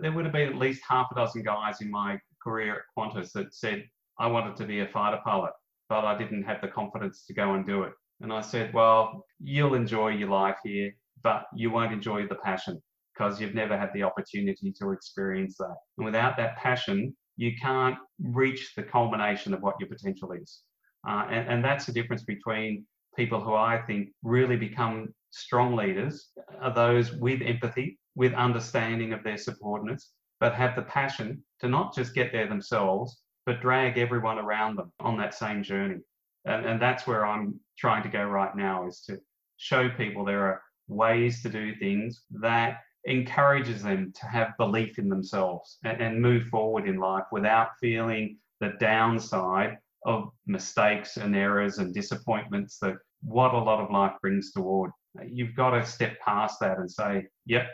there 0.00 0.12
would 0.12 0.24
have 0.24 0.34
been 0.34 0.48
at 0.48 0.56
least 0.56 0.82
half 0.88 1.08
a 1.12 1.14
dozen 1.14 1.42
guys 1.42 1.80
in 1.80 1.90
my 1.90 2.18
career 2.42 2.74
at 2.74 2.82
Qantas 2.98 3.32
that 3.32 3.54
said, 3.54 3.84
I 4.18 4.26
wanted 4.26 4.56
to 4.56 4.64
be 4.64 4.80
a 4.80 4.88
fighter 4.88 5.20
pilot, 5.24 5.52
but 5.88 6.04
I 6.04 6.16
didn't 6.16 6.44
have 6.44 6.60
the 6.60 6.68
confidence 6.68 7.24
to 7.26 7.34
go 7.34 7.54
and 7.54 7.64
do 7.64 7.82
it. 7.82 7.92
And 8.20 8.32
I 8.32 8.40
said, 8.40 8.72
Well, 8.72 9.24
you'll 9.38 9.74
enjoy 9.74 10.08
your 10.08 10.30
life 10.30 10.56
here, 10.64 10.92
but 11.22 11.44
you 11.54 11.70
won't 11.70 11.92
enjoy 11.92 12.26
the 12.26 12.36
passion 12.36 12.80
because 13.12 13.40
you've 13.40 13.54
never 13.54 13.78
had 13.78 13.90
the 13.94 14.02
opportunity 14.02 14.72
to 14.80 14.90
experience 14.90 15.56
that. 15.58 15.76
And 15.98 16.04
without 16.04 16.36
that 16.38 16.56
passion, 16.56 17.14
you 17.36 17.52
can't 17.60 17.96
reach 18.18 18.74
the 18.74 18.82
culmination 18.82 19.52
of 19.54 19.60
what 19.60 19.76
your 19.78 19.88
potential 19.88 20.32
is. 20.32 20.62
Uh, 21.08 21.26
and, 21.30 21.48
and 21.48 21.64
that's 21.64 21.86
the 21.86 21.92
difference 21.92 22.24
between 22.24 22.84
people 23.16 23.40
who 23.40 23.54
I 23.54 23.82
think 23.86 24.10
really 24.22 24.56
become 24.56 25.14
strong 25.30 25.76
leaders 25.76 26.30
are 26.60 26.74
those 26.74 27.12
with 27.12 27.40
empathy, 27.42 27.98
with 28.14 28.32
understanding 28.34 29.12
of 29.12 29.22
their 29.22 29.38
subordinates, 29.38 30.12
but 30.40 30.54
have 30.54 30.76
the 30.76 30.82
passion 30.82 31.42
to 31.60 31.68
not 31.68 31.94
just 31.94 32.14
get 32.14 32.32
there 32.32 32.48
themselves, 32.48 33.20
but 33.46 33.60
drag 33.60 33.98
everyone 33.98 34.38
around 34.38 34.76
them 34.76 34.92
on 35.00 35.16
that 35.18 35.34
same 35.34 35.62
journey. 35.62 36.00
And, 36.44 36.66
and 36.66 36.82
that's 36.82 37.06
where 37.06 37.24
I'm 37.24 37.58
trying 37.78 38.02
to 38.02 38.08
go 38.08 38.24
right 38.24 38.54
now 38.56 38.86
is 38.86 39.00
to 39.02 39.18
show 39.56 39.88
people 39.88 40.24
there 40.24 40.46
are 40.46 40.62
ways 40.88 41.42
to 41.42 41.48
do 41.48 41.74
things 41.76 42.22
that 42.30 42.78
encourages 43.04 43.82
them 43.82 44.12
to 44.20 44.26
have 44.26 44.56
belief 44.58 44.98
in 44.98 45.08
themselves 45.08 45.78
and, 45.84 46.00
and 46.00 46.20
move 46.20 46.44
forward 46.48 46.88
in 46.88 46.98
life 46.98 47.24
without 47.30 47.68
feeling 47.80 48.36
the 48.60 48.72
downside 48.80 49.78
of 50.06 50.30
mistakes 50.46 51.18
and 51.18 51.36
errors 51.36 51.78
and 51.78 51.92
disappointments 51.92 52.78
that 52.80 52.94
what 53.22 53.52
a 53.52 53.58
lot 53.58 53.80
of 53.80 53.90
life 53.90 54.12
brings 54.22 54.52
toward. 54.52 54.90
You've 55.26 55.56
got 55.56 55.70
to 55.70 55.84
step 55.84 56.16
past 56.24 56.58
that 56.60 56.78
and 56.78 56.90
say, 56.90 57.26
yep, 57.44 57.68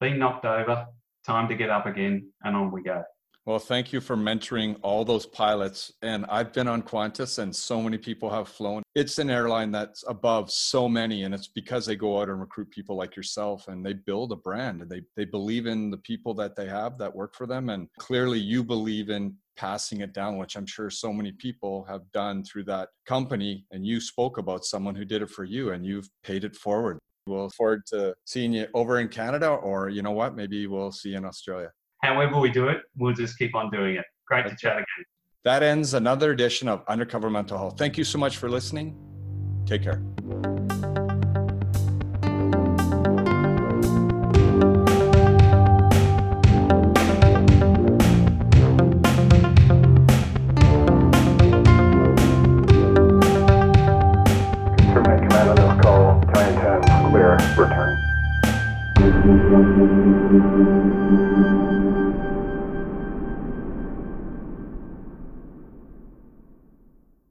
been 0.00 0.18
knocked 0.18 0.44
over, 0.44 0.86
time 1.26 1.48
to 1.48 1.56
get 1.56 1.70
up 1.70 1.86
again, 1.86 2.30
and 2.44 2.54
on 2.54 2.70
we 2.70 2.82
go. 2.82 3.02
Well, 3.46 3.58
thank 3.58 3.94
you 3.94 4.02
for 4.02 4.14
mentoring 4.14 4.76
all 4.82 5.06
those 5.06 5.24
pilots. 5.24 5.90
And 6.02 6.26
I've 6.28 6.52
been 6.52 6.68
on 6.68 6.82
Qantas, 6.82 7.38
and 7.38 7.56
so 7.56 7.80
many 7.80 7.96
people 7.96 8.28
have 8.28 8.46
flown. 8.46 8.82
It's 8.94 9.18
an 9.18 9.30
airline 9.30 9.70
that's 9.70 10.04
above 10.06 10.50
so 10.50 10.86
many, 10.86 11.22
and 11.22 11.34
it's 11.34 11.48
because 11.48 11.86
they 11.86 11.96
go 11.96 12.20
out 12.20 12.28
and 12.28 12.38
recruit 12.38 12.70
people 12.70 12.94
like 12.94 13.16
yourself 13.16 13.68
and 13.68 13.82
they 13.82 13.94
build 13.94 14.32
a 14.32 14.36
brand. 14.36 14.82
and 14.82 14.90
They, 14.90 15.00
they 15.16 15.24
believe 15.24 15.66
in 15.66 15.90
the 15.90 15.96
people 15.96 16.34
that 16.34 16.56
they 16.56 16.66
have 16.66 16.98
that 16.98 17.16
work 17.16 17.34
for 17.34 17.46
them. 17.46 17.70
And 17.70 17.88
clearly, 17.98 18.38
you 18.38 18.62
believe 18.62 19.08
in 19.08 19.34
passing 19.58 20.00
it 20.00 20.14
down, 20.14 20.38
which 20.38 20.56
I'm 20.56 20.66
sure 20.66 20.88
so 20.88 21.12
many 21.12 21.32
people 21.32 21.84
have 21.88 22.10
done 22.12 22.44
through 22.44 22.64
that 22.64 22.88
company. 23.06 23.66
And 23.72 23.84
you 23.84 24.00
spoke 24.00 24.38
about 24.38 24.64
someone 24.64 24.94
who 24.94 25.04
did 25.04 25.20
it 25.20 25.30
for 25.30 25.44
you, 25.44 25.72
and 25.72 25.84
you've 25.84 26.08
paid 26.22 26.44
it 26.44 26.56
forward. 26.56 26.98
We'll 27.26 27.42
look 27.42 27.54
forward 27.54 27.82
to 27.88 28.14
seeing 28.24 28.54
you 28.54 28.68
over 28.72 29.00
in 29.00 29.08
Canada, 29.08 29.50
or 29.50 29.90
you 29.90 30.00
know 30.00 30.12
what, 30.12 30.34
maybe 30.34 30.66
we'll 30.66 30.92
see 30.92 31.10
you 31.10 31.18
in 31.18 31.26
Australia 31.26 31.70
however 32.02 32.38
we 32.38 32.50
do 32.50 32.68
it, 32.68 32.82
we'll 32.96 33.14
just 33.14 33.38
keep 33.38 33.54
on 33.54 33.70
doing 33.70 33.96
it. 33.96 34.04
Great 34.26 34.46
to 34.46 34.56
chat 34.56 34.76
again. 34.76 35.04
That 35.44 35.62
ends 35.62 35.94
another 35.94 36.32
edition 36.32 36.68
of 36.68 36.84
Undercover 36.88 37.30
Mental 37.30 37.56
Health. 37.56 37.78
Thank 37.78 37.96
you 37.96 38.04
so 38.04 38.18
much 38.18 38.36
for 38.36 38.48
listening. 38.48 38.96
Take 39.66 39.82
care. 39.82 40.02